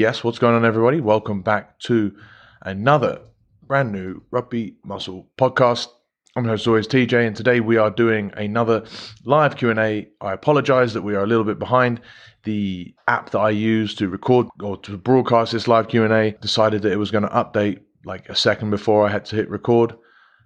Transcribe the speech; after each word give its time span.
Yes, 0.00 0.24
what's 0.24 0.38
going 0.38 0.54
on, 0.54 0.64
everybody? 0.64 0.98
Welcome 0.98 1.42
back 1.42 1.78
to 1.80 2.16
another 2.62 3.20
brand 3.66 3.92
new 3.92 4.22
Rugby 4.30 4.76
Muscle 4.82 5.28
podcast. 5.36 5.88
I'm 6.34 6.44
your 6.44 6.54
host, 6.54 6.66
always 6.66 6.88
TJ, 6.88 7.26
and 7.26 7.36
today 7.36 7.60
we 7.60 7.76
are 7.76 7.90
doing 7.90 8.32
another 8.34 8.86
live 9.26 9.58
Q&A. 9.58 10.08
I 10.22 10.32
apologize 10.32 10.94
that 10.94 11.02
we 11.02 11.14
are 11.14 11.24
a 11.24 11.26
little 11.26 11.44
bit 11.44 11.58
behind. 11.58 12.00
The 12.44 12.94
app 13.08 13.28
that 13.32 13.40
I 13.40 13.50
use 13.50 13.94
to 13.96 14.08
record 14.08 14.46
or 14.62 14.78
to 14.78 14.96
broadcast 14.96 15.52
this 15.52 15.68
live 15.68 15.88
Q&A 15.88 16.30
decided 16.40 16.80
that 16.80 16.92
it 16.92 16.98
was 16.98 17.10
going 17.10 17.24
to 17.24 17.28
update 17.28 17.80
like 18.06 18.26
a 18.30 18.34
second 18.34 18.70
before 18.70 19.06
I 19.06 19.10
had 19.10 19.26
to 19.26 19.36
hit 19.36 19.50
record, 19.50 19.94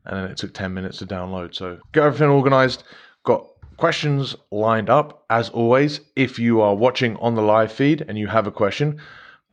and 0.06 0.16
then 0.16 0.32
it 0.32 0.36
took 0.36 0.52
10 0.52 0.74
minutes 0.74 0.98
to 0.98 1.06
download. 1.06 1.54
So 1.54 1.78
get 1.92 2.02
everything 2.02 2.30
organized. 2.30 2.82
Got 3.22 3.46
questions 3.76 4.34
lined 4.50 4.90
up 4.90 5.24
as 5.30 5.48
always. 5.50 6.00
If 6.16 6.40
you 6.40 6.60
are 6.60 6.74
watching 6.74 7.14
on 7.18 7.36
the 7.36 7.42
live 7.42 7.70
feed 7.70 8.04
and 8.08 8.18
you 8.18 8.26
have 8.26 8.48
a 8.48 8.50
question, 8.50 9.00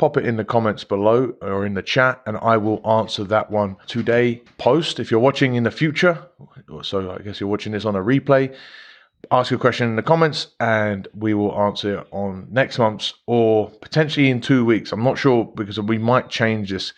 pop 0.01 0.17
it 0.17 0.25
in 0.25 0.35
the 0.35 0.43
comments 0.43 0.83
below 0.83 1.31
or 1.43 1.63
in 1.63 1.75
the 1.75 1.81
chat 1.83 2.19
and 2.25 2.35
I 2.37 2.57
will 2.57 2.81
answer 2.89 3.23
that 3.25 3.51
one 3.51 3.77
today 3.85 4.41
post. 4.57 4.99
If 4.99 5.11
you're 5.11 5.19
watching 5.19 5.53
in 5.53 5.61
the 5.61 5.69
future, 5.69 6.27
so 6.81 7.11
I 7.11 7.19
guess 7.19 7.39
you're 7.39 7.47
watching 7.47 7.71
this 7.71 7.85
on 7.85 7.95
a 7.95 7.99
replay, 7.99 8.51
ask 9.29 9.51
your 9.51 9.59
question 9.59 9.87
in 9.89 9.95
the 9.95 10.01
comments 10.01 10.47
and 10.59 11.07
we 11.13 11.35
will 11.35 11.55
answer 11.55 11.99
it 11.99 12.07
on 12.09 12.47
next 12.49 12.79
month's 12.79 13.13
or 13.27 13.69
potentially 13.69 14.31
in 14.31 14.41
2 14.41 14.65
weeks. 14.65 14.91
I'm 14.91 15.03
not 15.03 15.19
sure 15.19 15.45
because 15.45 15.79
we 15.79 15.99
might 15.99 16.29
change 16.31 16.71
this 16.71 16.93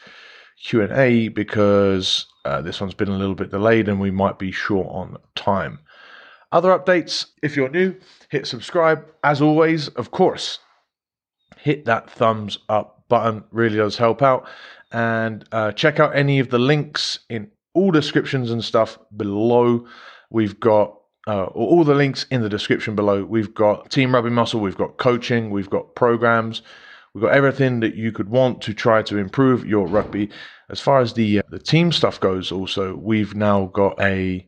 Q&A 0.63 1.27
because 1.27 2.27
uh, 2.45 2.61
this 2.61 2.80
one's 2.80 2.94
been 2.94 3.09
a 3.09 3.17
little 3.17 3.35
bit 3.35 3.52
delayed 3.52 3.89
and 3.89 3.99
we 3.99 4.11
might 4.11 4.39
be 4.39 4.53
short 4.53 4.88
on 4.89 5.17
time. 5.35 5.80
Other 6.53 6.70
updates, 6.70 7.25
if 7.41 7.58
you're 7.58 7.67
new, 7.67 7.97
hit 8.30 8.47
subscribe. 8.47 9.05
As 9.25 9.42
always, 9.42 9.89
of 9.89 10.11
course, 10.11 10.59
hit 11.64 11.86
that 11.86 12.09
thumbs 12.09 12.58
up 12.67 13.02
button, 13.14 13.44
really 13.52 13.78
does 13.78 13.95
help 13.95 14.23
out. 14.23 14.47
And 14.92 15.45
uh, 15.52 15.72
check 15.72 16.00
out 16.00 16.16
any 16.16 16.39
of 16.39 16.50
the 16.50 16.58
links 16.58 17.20
in 17.30 17.52
all 17.75 17.92
descriptions 17.92 18.50
and 18.50 18.64
stuff 18.64 18.97
below. 19.16 19.86
We've 20.31 20.59
got 20.59 20.97
uh, 21.28 21.45
all 21.45 21.83
the 21.83 21.94
links 21.94 22.25
in 22.31 22.42
the 22.42 22.50
description 22.50 22.95
below. 22.95 23.23
We've 23.23 23.53
got 23.53 23.92
Team 23.92 24.16
Rugby 24.16 24.31
Muscle, 24.31 24.59
we've 24.59 24.78
got 24.78 24.97
coaching, 24.97 25.52
we've 25.52 25.70
got 25.70 25.94
programs, 25.94 26.64
we've 27.14 27.22
got 27.22 27.33
everything 27.33 27.81
that 27.81 27.95
you 27.95 28.11
could 28.11 28.30
want 28.30 28.61
to 28.64 28.73
try 28.73 29.03
to 29.03 29.17
improve 29.17 29.64
your 29.64 29.86
rugby. 29.88 30.30
As 30.70 30.80
far 30.80 31.02
as 31.02 31.14
the 31.14 31.39
uh, 31.39 31.44
the 31.50 31.59
team 31.59 31.92
stuff 31.92 32.20
goes, 32.20 32.52
also 32.52 32.95
we've 32.95 33.36
now 33.36 33.66
got 33.67 34.02
a 34.02 34.48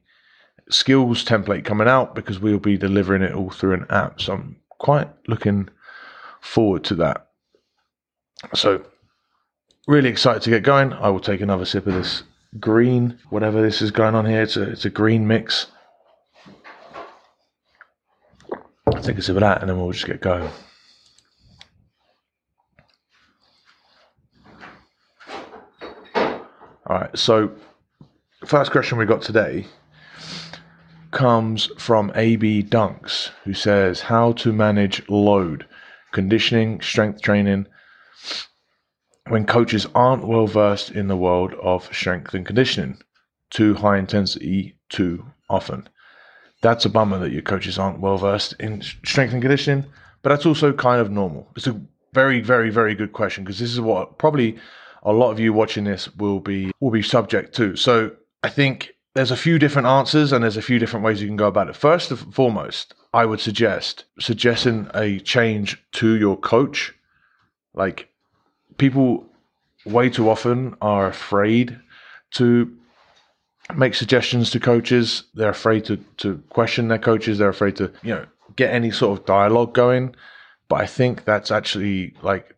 skills 0.71 1.23
template 1.23 1.65
coming 1.65 1.87
out 1.87 2.15
because 2.15 2.39
we'll 2.39 2.59
be 2.71 2.77
delivering 2.77 3.21
it 3.21 3.33
all 3.33 3.51
through 3.51 3.75
an 3.75 3.85
app. 3.91 4.19
So 4.19 4.33
I'm 4.33 4.55
quite 4.79 5.09
looking 5.27 5.69
forward 6.41 6.83
to 6.85 6.95
that. 6.95 7.27
So, 8.53 8.83
really 9.87 10.09
excited 10.09 10.41
to 10.43 10.49
get 10.49 10.63
going. 10.63 10.93
I 10.93 11.09
will 11.09 11.19
take 11.19 11.41
another 11.41 11.65
sip 11.65 11.87
of 11.87 11.93
this 11.93 12.23
green, 12.59 13.19
whatever 13.29 13.61
this 13.61 13.81
is 13.81 13.91
going 13.91 14.15
on 14.15 14.25
here. 14.25 14.41
It's 14.41 14.57
a, 14.57 14.63
it's 14.63 14.85
a 14.85 14.89
green 14.89 15.27
mix. 15.27 15.67
I'll 18.87 19.01
take 19.01 19.17
a 19.17 19.21
sip 19.21 19.35
of 19.35 19.41
that 19.41 19.61
and 19.61 19.69
then 19.69 19.77
we'll 19.77 19.91
just 19.91 20.05
get 20.05 20.21
going. 20.21 20.49
All 26.87 26.99
right, 26.99 27.17
so 27.17 27.51
first 28.45 28.71
question 28.71 28.99
we 28.99 29.05
got 29.05 29.23
today 29.23 29.65
comes 31.09 31.71
from 31.79 32.11
AB 32.13 32.63
Dunks, 32.63 33.31
who 33.43 33.53
says 33.53 34.01
how 34.01 34.33
to 34.33 34.53
manage 34.53 35.01
load, 35.09 35.65
conditioning, 36.11 36.79
strength 36.81 37.21
training 37.21 37.65
when 39.27 39.45
coaches 39.45 39.87
aren't 39.95 40.27
well 40.27 40.47
versed 40.47 40.91
in 40.91 41.07
the 41.07 41.17
world 41.17 41.53
of 41.55 41.93
strength 41.93 42.33
and 42.33 42.45
conditioning. 42.45 42.97
Too 43.49 43.73
high 43.75 43.97
intensity 43.97 44.77
too 44.89 45.25
often. 45.49 45.87
That's 46.61 46.85
a 46.85 46.89
bummer 46.89 47.19
that 47.19 47.31
your 47.31 47.41
coaches 47.41 47.77
aren't 47.77 47.99
well 47.99 48.17
versed 48.17 48.53
in 48.59 48.81
strength 48.81 49.33
and 49.33 49.41
conditioning, 49.41 49.85
but 50.21 50.29
that's 50.29 50.45
also 50.45 50.73
kind 50.73 51.01
of 51.01 51.11
normal. 51.11 51.47
It's 51.55 51.67
a 51.67 51.79
very, 52.13 52.41
very, 52.41 52.69
very 52.69 52.95
good 52.95 53.13
question 53.13 53.43
because 53.43 53.59
this 53.59 53.71
is 53.71 53.81
what 53.81 54.17
probably 54.17 54.57
a 55.03 55.13
lot 55.13 55.31
of 55.31 55.39
you 55.39 55.53
watching 55.53 55.83
this 55.83 56.13
will 56.15 56.39
be 56.39 56.71
will 56.79 56.91
be 56.91 57.03
subject 57.03 57.55
to. 57.55 57.75
So 57.75 58.11
I 58.43 58.49
think 58.49 58.91
there's 59.13 59.31
a 59.31 59.37
few 59.37 59.59
different 59.59 59.87
answers 59.87 60.31
and 60.31 60.43
there's 60.43 60.57
a 60.57 60.61
few 60.61 60.79
different 60.79 61.05
ways 61.05 61.21
you 61.21 61.27
can 61.27 61.37
go 61.37 61.47
about 61.47 61.69
it. 61.69 61.75
First 61.75 62.11
and 62.11 62.33
foremost, 62.33 62.95
I 63.13 63.25
would 63.25 63.39
suggest 63.39 64.05
suggesting 64.19 64.89
a 64.93 65.19
change 65.19 65.81
to 65.93 66.15
your 66.15 66.37
coach. 66.37 66.93
Like 67.73 68.09
people 68.77 69.25
way 69.85 70.09
too 70.09 70.29
often 70.29 70.75
are 70.81 71.07
afraid 71.07 71.79
to 72.31 72.75
make 73.75 73.95
suggestions 73.95 74.49
to 74.51 74.59
coaches. 74.59 75.23
They're 75.33 75.49
afraid 75.49 75.85
to, 75.85 75.97
to 76.17 76.41
question 76.49 76.87
their 76.87 76.99
coaches. 76.99 77.37
They're 77.37 77.49
afraid 77.49 77.75
to, 77.77 77.91
you 78.03 78.15
know, 78.15 78.25
get 78.55 78.73
any 78.73 78.91
sort 78.91 79.19
of 79.19 79.25
dialogue 79.25 79.73
going. 79.73 80.15
But 80.67 80.81
I 80.81 80.85
think 80.87 81.25
that's 81.25 81.51
actually 81.51 82.15
like 82.21 82.55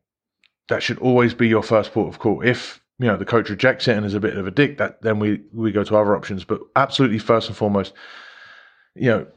that 0.70 0.84
should 0.84 1.00
always 1.00 1.34
be 1.34 1.48
your 1.48 1.64
first 1.64 1.94
port 1.94 2.14
of 2.14 2.20
call. 2.20 2.42
If 2.42 2.82
you 3.00 3.08
know 3.08 3.18
the 3.18 3.26
coach 3.26 3.50
rejects 3.50 3.88
it 3.88 3.98
and 3.98 4.06
is 4.06 4.14
a 4.14 4.20
bit 4.20 4.38
of 4.38 4.48
a 4.48 4.52
dick, 4.52 4.78
that 4.78 5.02
then 5.02 5.20
we 5.20 5.42
we 5.54 5.72
go 5.72 5.84
to 5.84 5.98
other 5.98 6.16
options. 6.16 6.44
But 6.44 6.62
absolutely, 6.76 7.20
first 7.20 7.50
and 7.50 7.58
foremost, 7.58 7.94
you 8.96 9.10
know, 9.10 9.28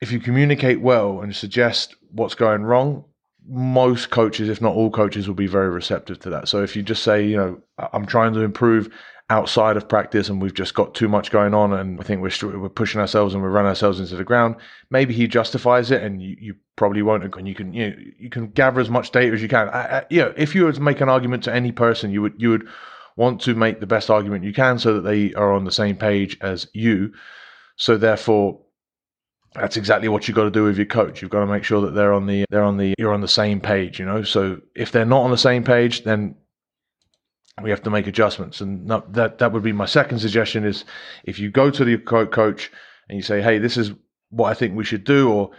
if 0.00 0.12
you 0.12 0.18
communicate 0.18 0.80
well 0.80 1.20
and 1.20 1.34
suggest 1.36 1.94
what's 2.10 2.34
going 2.34 2.62
wrong, 2.62 3.04
most 3.48 4.10
coaches, 4.10 4.48
if 4.48 4.60
not 4.60 4.74
all 4.74 4.90
coaches, 4.90 5.26
will 5.26 5.34
be 5.34 5.46
very 5.46 5.70
receptive 5.70 6.18
to 6.20 6.30
that. 6.30 6.48
So 6.48 6.62
if 6.62 6.76
you 6.76 6.82
just 6.82 7.02
say, 7.02 7.26
you 7.26 7.36
know, 7.36 7.60
I'm 7.92 8.06
trying 8.06 8.34
to 8.34 8.40
improve 8.40 8.90
outside 9.30 9.76
of 9.76 9.88
practice 9.88 10.28
and 10.28 10.42
we've 10.42 10.54
just 10.54 10.74
got 10.74 10.92
too 10.92 11.08
much 11.08 11.30
going 11.30 11.54
on 11.54 11.72
and 11.72 12.00
I 12.00 12.02
think 12.02 12.20
we're 12.20 12.58
we're 12.58 12.68
pushing 12.68 13.00
ourselves 13.00 13.32
and 13.32 13.42
we're 13.42 13.50
running 13.50 13.68
ourselves 13.68 14.00
into 14.00 14.16
the 14.16 14.24
ground. 14.24 14.56
Maybe 14.90 15.14
he 15.14 15.28
justifies 15.28 15.92
it 15.92 16.02
and 16.02 16.20
you, 16.20 16.36
you 16.38 16.54
probably 16.74 17.02
won't 17.02 17.22
and 17.22 17.46
you 17.46 17.54
can 17.54 17.72
you 17.72 17.90
know, 17.90 17.96
you 18.18 18.28
can 18.28 18.48
gather 18.48 18.80
as 18.80 18.90
much 18.90 19.12
data 19.12 19.32
as 19.32 19.40
you 19.40 19.48
can. 19.48 19.68
I, 19.68 19.98
I, 19.98 20.04
you 20.10 20.20
know, 20.20 20.34
if 20.36 20.54
you 20.54 20.64
were 20.64 20.72
to 20.72 20.80
make 20.80 21.00
an 21.00 21.08
argument 21.08 21.44
to 21.44 21.54
any 21.54 21.70
person, 21.70 22.10
you 22.10 22.22
would 22.22 22.34
you 22.38 22.50
would 22.50 22.66
want 23.16 23.40
to 23.42 23.54
make 23.54 23.78
the 23.78 23.86
best 23.86 24.10
argument 24.10 24.44
you 24.44 24.52
can 24.52 24.80
so 24.80 24.94
that 24.94 25.02
they 25.02 25.32
are 25.34 25.52
on 25.52 25.64
the 25.64 25.72
same 25.72 25.96
page 25.96 26.36
as 26.40 26.66
you. 26.72 27.12
So 27.76 27.96
therefore 27.96 28.60
that's 29.54 29.76
exactly 29.76 30.08
what 30.08 30.28
you've 30.28 30.36
got 30.36 30.44
to 30.44 30.50
do 30.50 30.64
with 30.64 30.76
your 30.76 30.86
coach. 30.86 31.20
You've 31.20 31.30
got 31.30 31.40
to 31.40 31.46
make 31.46 31.64
sure 31.64 31.80
that 31.82 31.94
they're 31.94 32.12
on 32.12 32.26
the 32.26 32.44
they're 32.50 32.64
on 32.64 32.76
the 32.76 32.94
you're 32.98 33.12
on 33.12 33.20
the 33.20 33.28
same 33.28 33.60
page, 33.60 33.98
you 33.98 34.06
know. 34.06 34.22
So 34.22 34.60
if 34.74 34.92
they're 34.92 35.04
not 35.04 35.22
on 35.22 35.30
the 35.30 35.38
same 35.38 35.64
page, 35.64 36.04
then 36.04 36.36
we 37.62 37.70
have 37.70 37.82
to 37.82 37.90
make 37.90 38.06
adjustments. 38.06 38.60
And 38.60 38.88
that 38.88 39.38
that 39.38 39.52
would 39.52 39.62
be 39.62 39.72
my 39.72 39.86
second 39.86 40.20
suggestion 40.20 40.64
is 40.64 40.84
if 41.24 41.38
you 41.38 41.50
go 41.50 41.70
to 41.70 41.84
the 41.84 41.98
coach 41.98 42.70
and 43.08 43.16
you 43.16 43.22
say, 43.22 43.42
"Hey, 43.42 43.58
this 43.58 43.76
is 43.76 43.92
what 44.30 44.50
I 44.50 44.54
think 44.54 44.76
we 44.76 44.84
should 44.84 45.04
do," 45.04 45.30
or 45.30 45.50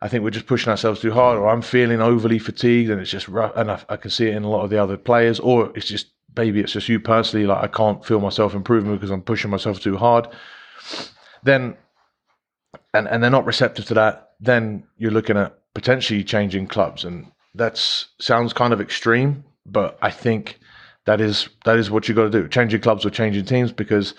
"I 0.00 0.08
think 0.08 0.22
we're 0.22 0.30
just 0.30 0.46
pushing 0.46 0.70
ourselves 0.70 1.00
too 1.00 1.12
hard," 1.12 1.36
or 1.36 1.48
"I'm 1.48 1.62
feeling 1.62 2.00
overly 2.00 2.38
fatigued 2.38 2.90
and 2.90 3.00
it's 3.00 3.10
just 3.10 3.28
rough," 3.28 3.56
and 3.56 3.72
I, 3.72 3.82
I 3.88 3.96
can 3.96 4.10
see 4.10 4.28
it 4.28 4.36
in 4.36 4.44
a 4.44 4.50
lot 4.50 4.62
of 4.62 4.70
the 4.70 4.78
other 4.78 4.96
players, 4.96 5.40
or 5.40 5.72
it's 5.74 5.86
just 5.86 6.06
maybe 6.36 6.60
it's 6.60 6.72
just 6.72 6.88
you 6.88 7.00
personally, 7.00 7.46
like 7.46 7.62
I 7.62 7.66
can't 7.66 8.04
feel 8.04 8.20
myself 8.20 8.54
improving 8.54 8.94
because 8.94 9.10
I'm 9.10 9.22
pushing 9.22 9.50
myself 9.50 9.80
too 9.80 9.96
hard. 9.96 10.28
Then, 11.42 11.76
and 12.94 13.08
and 13.08 13.22
they're 13.22 13.30
not 13.30 13.46
receptive 13.46 13.84
to 13.86 13.94
that. 13.94 14.32
Then 14.40 14.84
you're 14.98 15.10
looking 15.10 15.36
at 15.36 15.58
potentially 15.74 16.24
changing 16.24 16.66
clubs, 16.66 17.04
and 17.04 17.30
that 17.54 17.78
sounds 18.18 18.52
kind 18.52 18.72
of 18.72 18.80
extreme, 18.80 19.44
but 19.66 19.98
I 20.02 20.10
think 20.10 20.58
that 21.06 21.20
is 21.20 21.48
that 21.64 21.78
is 21.78 21.90
what 21.90 22.08
you 22.08 22.14
got 22.14 22.30
to 22.30 22.42
do. 22.42 22.48
Changing 22.48 22.80
clubs 22.80 23.04
or 23.04 23.10
changing 23.10 23.44
teams 23.44 23.72
because 23.72 24.14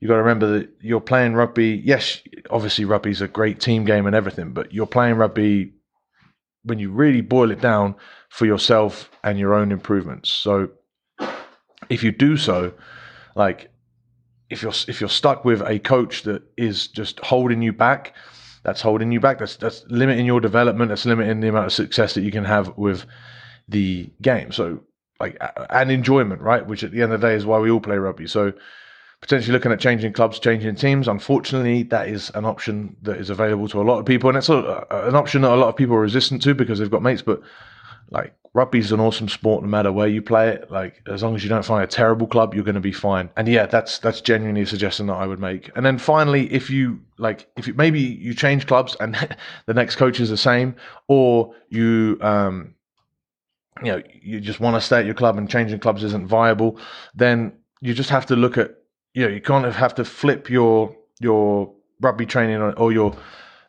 you 0.00 0.08
got 0.08 0.14
to 0.14 0.22
remember 0.22 0.58
that 0.58 0.70
you're 0.80 1.00
playing 1.00 1.34
rugby. 1.34 1.80
Yes, 1.84 2.20
obviously 2.50 2.84
rugby 2.84 3.10
is 3.10 3.20
a 3.20 3.28
great 3.28 3.60
team 3.60 3.84
game 3.84 4.06
and 4.06 4.16
everything, 4.16 4.52
but 4.52 4.72
you're 4.72 4.86
playing 4.86 5.16
rugby 5.16 5.72
when 6.64 6.78
you 6.78 6.90
really 6.90 7.20
boil 7.20 7.50
it 7.50 7.60
down 7.60 7.94
for 8.28 8.46
yourself 8.46 9.10
and 9.24 9.38
your 9.38 9.54
own 9.54 9.72
improvements. 9.72 10.30
So 10.30 10.70
if 11.88 12.02
you 12.02 12.12
do 12.12 12.36
so, 12.36 12.72
like 13.34 13.70
if 14.52 14.62
you're 14.62 14.72
if 14.86 15.00
you're 15.00 15.10
stuck 15.10 15.44
with 15.44 15.62
a 15.62 15.78
coach 15.78 16.22
that 16.24 16.42
is 16.56 16.86
just 16.86 17.18
holding 17.20 17.62
you 17.62 17.72
back, 17.72 18.14
that's 18.62 18.80
holding 18.80 19.10
you 19.10 19.18
back. 19.18 19.38
That's 19.38 19.56
that's 19.56 19.84
limiting 19.88 20.26
your 20.26 20.40
development. 20.40 20.90
That's 20.90 21.06
limiting 21.06 21.40
the 21.40 21.48
amount 21.48 21.66
of 21.66 21.72
success 21.72 22.14
that 22.14 22.22
you 22.22 22.30
can 22.30 22.44
have 22.44 22.76
with 22.76 23.06
the 23.68 24.10
game. 24.20 24.52
So 24.52 24.80
like 25.18 25.36
and 25.70 25.90
enjoyment, 25.90 26.42
right? 26.42 26.66
Which 26.66 26.84
at 26.84 26.92
the 26.92 27.02
end 27.02 27.12
of 27.12 27.20
the 27.20 27.28
day 27.28 27.34
is 27.34 27.46
why 27.46 27.58
we 27.58 27.70
all 27.70 27.80
play 27.80 27.96
rugby. 27.96 28.26
So 28.26 28.52
potentially 29.22 29.52
looking 29.52 29.72
at 29.72 29.80
changing 29.80 30.12
clubs, 30.12 30.38
changing 30.38 30.74
teams. 30.74 31.08
Unfortunately, 31.08 31.84
that 31.84 32.08
is 32.08 32.30
an 32.34 32.44
option 32.44 32.96
that 33.02 33.16
is 33.16 33.30
available 33.30 33.68
to 33.68 33.80
a 33.80 33.84
lot 33.84 34.00
of 34.00 34.04
people, 34.04 34.28
and 34.28 34.36
it's 34.36 34.50
a, 34.50 34.86
an 34.90 35.14
option 35.14 35.42
that 35.42 35.52
a 35.52 35.56
lot 35.56 35.68
of 35.68 35.76
people 35.76 35.96
are 35.96 36.00
resistant 36.00 36.42
to 36.42 36.54
because 36.54 36.78
they've 36.78 36.90
got 36.90 37.02
mates. 37.02 37.22
But 37.22 37.40
like 38.10 38.34
rugby 38.54 38.78
is 38.78 38.92
an 38.92 39.00
awesome 39.00 39.28
sport, 39.28 39.62
no 39.62 39.68
matter 39.68 39.90
where 39.90 40.08
you 40.08 40.20
play 40.20 40.50
it. 40.50 40.70
Like 40.70 41.00
as 41.06 41.22
long 41.22 41.34
as 41.34 41.42
you 41.42 41.48
don't 41.48 41.64
find 41.64 41.82
a 41.82 41.86
terrible 41.86 42.26
club, 42.26 42.54
you're 42.54 42.64
going 42.64 42.74
to 42.74 42.80
be 42.80 42.92
fine. 42.92 43.30
And 43.36 43.48
yeah, 43.48 43.66
that's 43.66 43.98
that's 43.98 44.20
genuinely 44.20 44.62
a 44.62 44.66
suggestion 44.66 45.06
that 45.06 45.14
I 45.14 45.26
would 45.26 45.40
make. 45.40 45.70
And 45.74 45.86
then 45.86 45.98
finally, 45.98 46.52
if 46.52 46.68
you 46.68 47.00
like, 47.18 47.48
if 47.56 47.66
you, 47.66 47.74
maybe 47.74 48.00
you 48.00 48.34
change 48.34 48.66
clubs 48.66 48.96
and 49.00 49.14
the 49.66 49.74
next 49.74 49.96
coach 49.96 50.20
is 50.20 50.28
the 50.28 50.36
same, 50.36 50.76
or 51.08 51.54
you 51.68 52.18
um 52.20 52.74
you 53.82 53.92
know 53.92 54.02
you 54.20 54.40
just 54.40 54.60
want 54.60 54.76
to 54.76 54.80
stay 54.80 54.98
at 54.98 55.06
your 55.06 55.14
club 55.14 55.38
and 55.38 55.48
changing 55.48 55.78
clubs 55.78 56.04
isn't 56.04 56.26
viable, 56.26 56.78
then 57.14 57.52
you 57.80 57.94
just 57.94 58.10
have 58.10 58.26
to 58.26 58.36
look 58.36 58.58
at 58.58 58.76
you 59.14 59.26
know 59.26 59.32
you 59.32 59.40
kind 59.40 59.64
of 59.64 59.74
have 59.74 59.94
to 59.94 60.04
flip 60.04 60.50
your 60.50 60.94
your 61.20 61.72
rugby 62.00 62.26
training 62.26 62.60
or 62.60 62.92
your 62.92 63.16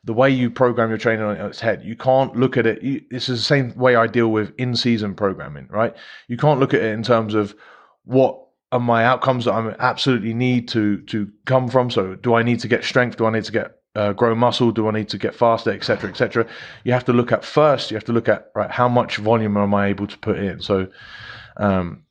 the 0.04 0.14
way 0.14 0.30
you 0.30 0.50
program 0.50 0.90
your 0.90 0.98
training 0.98 1.26
on 1.26 1.38
its 1.38 1.60
head. 1.60 1.82
You 1.84 1.96
can't 1.96 2.36
look 2.36 2.58
at 2.58 2.66
it. 2.66 2.82
You, 2.84 3.02
this 3.10 3.30
is 3.30 3.40
the 3.40 3.46
same 3.46 3.74
way 3.76 3.96
I 3.96 4.08
deal 4.08 4.30
with 4.30 4.54
in 4.58 4.76
season 4.76 5.16
programming, 5.16 5.68
right? 5.70 5.96
You 6.28 6.38
can't 6.38 6.60
look 6.60 6.74
at 6.74 6.82
it 6.82 6.94
in 6.94 7.04
terms 7.04 7.34
of 7.34 7.56
what 8.04 8.40
are 8.74 8.80
my 8.80 9.06
outcomes 9.06 9.46
that 9.46 9.54
I 9.54 9.76
absolutely 9.80 10.34
need 10.34 10.68
to 10.70 11.02
to 11.04 11.32
come 11.46 11.70
from. 11.70 11.90
So, 11.90 12.16
do 12.16 12.34
I 12.34 12.44
need 12.44 12.60
to 12.62 12.68
get 12.68 12.84
strength? 12.84 13.18
Do 13.18 13.26
I 13.26 13.32
need 13.32 13.46
to 13.46 13.52
get 13.52 13.80
uh, 13.96 14.12
grow 14.14 14.36
muscle? 14.36 14.72
Do 14.72 14.88
I 14.88 14.92
need 14.92 15.10
to 15.10 15.18
get 15.18 15.36
faster, 15.36 15.72
etc., 15.72 16.10
etc.? 16.10 16.48
You 16.84 16.92
have 16.92 17.06
to 17.06 17.14
look 17.14 17.32
at 17.32 17.46
first. 17.46 17.92
You 17.92 17.96
have 17.96 18.06
to 18.06 18.14
look 18.14 18.28
at 18.28 18.52
right 18.56 18.72
how 18.72 18.90
much 18.90 19.18
volume 19.18 19.56
am 19.56 19.74
I 19.74 19.88
able 19.88 20.08
to 20.08 20.18
put 20.18 20.38
in. 20.38 20.60
So, 20.60 20.88
um, 21.58 22.04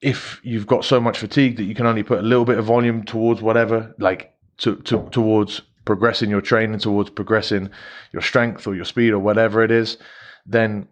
if 0.00 0.40
you've 0.42 0.66
got 0.66 0.84
so 0.84 1.00
much 1.00 1.18
fatigue 1.18 1.56
that 1.56 1.64
you 1.64 1.74
can 1.74 1.86
only 1.86 2.02
put 2.02 2.20
a 2.20 2.22
little 2.22 2.44
bit 2.44 2.58
of 2.58 2.64
volume 2.64 3.02
towards 3.02 3.42
whatever, 3.42 3.94
like 3.98 4.34
to, 4.58 4.76
to 4.76 5.08
towards 5.10 5.62
progressing 5.86 6.28
your 6.28 6.42
training 6.42 6.80
towards 6.80 7.08
progressing 7.08 7.70
your 8.12 8.20
strength 8.20 8.66
or 8.66 8.74
your 8.74 8.84
speed 8.84 9.12
or 9.12 9.18
whatever 9.18 9.62
it 9.62 9.70
is, 9.70 9.96
then 10.44 10.86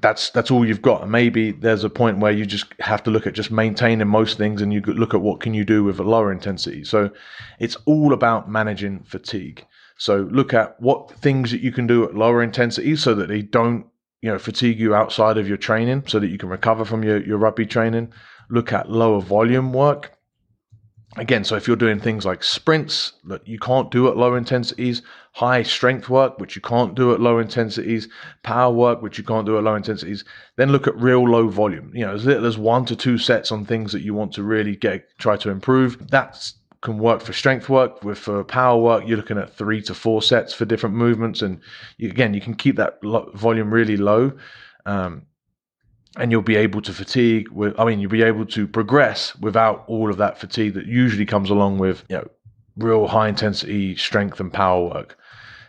that's 0.00 0.30
that's 0.30 0.50
all 0.50 0.66
you've 0.66 0.82
got. 0.82 1.02
And 1.02 1.12
maybe 1.12 1.52
there's 1.52 1.84
a 1.84 1.88
point 1.88 2.18
where 2.18 2.32
you 2.32 2.44
just 2.44 2.66
have 2.80 3.02
to 3.04 3.10
look 3.10 3.26
at 3.26 3.34
just 3.34 3.50
maintaining 3.50 4.08
most 4.08 4.36
things, 4.36 4.60
and 4.60 4.72
you 4.72 4.80
look 4.82 5.14
at 5.14 5.22
what 5.22 5.40
can 5.40 5.54
you 5.54 5.64
do 5.64 5.84
with 5.84 5.98
a 5.98 6.02
lower 6.02 6.30
intensity. 6.30 6.84
So 6.84 7.10
it's 7.58 7.76
all 7.86 8.12
about 8.12 8.50
managing 8.50 9.04
fatigue. 9.04 9.64
So 9.96 10.28
look 10.30 10.52
at 10.52 10.78
what 10.80 11.10
things 11.12 11.50
that 11.52 11.62
you 11.62 11.72
can 11.72 11.86
do 11.86 12.04
at 12.04 12.14
lower 12.14 12.42
intensity 12.42 12.96
so 12.96 13.14
that 13.14 13.28
they 13.28 13.40
don't 13.40 13.86
you 14.20 14.30
know 14.30 14.38
fatigue 14.38 14.78
you 14.78 14.94
outside 14.94 15.38
of 15.38 15.48
your 15.48 15.56
training, 15.56 16.04
so 16.06 16.18
that 16.18 16.28
you 16.28 16.38
can 16.38 16.48
recover 16.48 16.84
from 16.84 17.04
your 17.04 17.24
your 17.24 17.38
rugby 17.38 17.66
training. 17.66 18.12
Look 18.48 18.72
at 18.72 18.90
lower 18.90 19.20
volume 19.20 19.72
work 19.72 20.15
again, 21.16 21.44
so 21.44 21.56
if 21.56 21.66
you're 21.66 21.76
doing 21.76 22.00
things 22.00 22.24
like 22.24 22.42
sprints 22.42 23.12
that 23.24 23.46
you 23.46 23.58
can't 23.58 23.90
do 23.90 24.08
at 24.08 24.16
low 24.16 24.34
intensities, 24.34 25.02
high 25.32 25.62
strength 25.62 26.08
work, 26.08 26.38
which 26.38 26.56
you 26.56 26.62
can't 26.62 26.94
do 26.94 27.12
at 27.12 27.20
low 27.20 27.38
intensities, 27.38 28.08
power 28.42 28.72
work, 28.72 29.02
which 29.02 29.18
you 29.18 29.24
can't 29.24 29.46
do 29.46 29.56
at 29.58 29.64
low 29.64 29.74
intensities, 29.74 30.24
then 30.56 30.70
look 30.70 30.86
at 30.86 30.96
real 30.96 31.28
low 31.28 31.48
volume. 31.48 31.90
You 31.94 32.06
know, 32.06 32.14
as 32.14 32.26
little 32.26 32.46
as 32.46 32.58
one 32.58 32.84
to 32.86 32.96
two 32.96 33.18
sets 33.18 33.52
on 33.52 33.64
things 33.64 33.92
that 33.92 34.02
you 34.02 34.14
want 34.14 34.32
to 34.34 34.42
really 34.42 34.76
get, 34.76 35.06
try 35.18 35.36
to 35.36 35.50
improve. 35.50 36.10
That 36.10 36.52
can 36.82 36.98
work 36.98 37.20
for 37.20 37.32
strength 37.32 37.68
work. 37.68 38.02
With 38.04 38.18
for 38.18 38.44
power 38.44 38.80
work, 38.80 39.04
you're 39.06 39.16
looking 39.16 39.38
at 39.38 39.52
three 39.54 39.82
to 39.82 39.94
four 39.94 40.22
sets 40.22 40.54
for 40.54 40.64
different 40.64 40.94
movements, 40.94 41.42
and 41.42 41.60
you, 41.96 42.08
again, 42.08 42.34
you 42.34 42.40
can 42.40 42.54
keep 42.54 42.76
that 42.76 42.98
volume 43.02 43.72
really 43.72 43.96
low. 43.96 44.32
Um, 44.84 45.22
and 46.16 46.30
you'll 46.30 46.42
be 46.42 46.56
able 46.56 46.80
to 46.80 46.92
fatigue 46.92 47.48
with 47.50 47.78
i 47.78 47.84
mean 47.84 48.00
you'll 48.00 48.10
be 48.10 48.22
able 48.22 48.46
to 48.46 48.66
progress 48.66 49.36
without 49.36 49.84
all 49.86 50.10
of 50.10 50.16
that 50.16 50.38
fatigue 50.38 50.74
that 50.74 50.86
usually 50.86 51.26
comes 51.26 51.50
along 51.50 51.78
with 51.78 52.04
you 52.08 52.16
know 52.16 52.28
real 52.76 53.06
high 53.06 53.28
intensity 53.28 53.96
strength 53.96 54.38
and 54.40 54.52
power 54.52 54.84
work. 54.84 55.18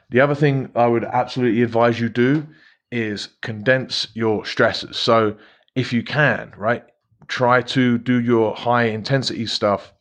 The 0.10 0.20
other 0.20 0.36
thing 0.36 0.72
i 0.76 0.88
would 0.88 1.04
absolutely 1.04 1.64
advise 1.64 2.00
you 2.00 2.10
do 2.10 2.46
is 2.92 3.28
condense 3.42 4.08
your 4.14 4.46
stresses. 4.46 4.98
So 4.98 5.36
if 5.76 5.92
you 5.92 6.04
can 6.04 6.54
right 6.58 6.84
try 7.28 7.62
to 7.62 7.98
do 7.98 8.22
your 8.22 8.56
high 8.56 8.86
intensity 8.86 9.46
stuff 9.46 9.94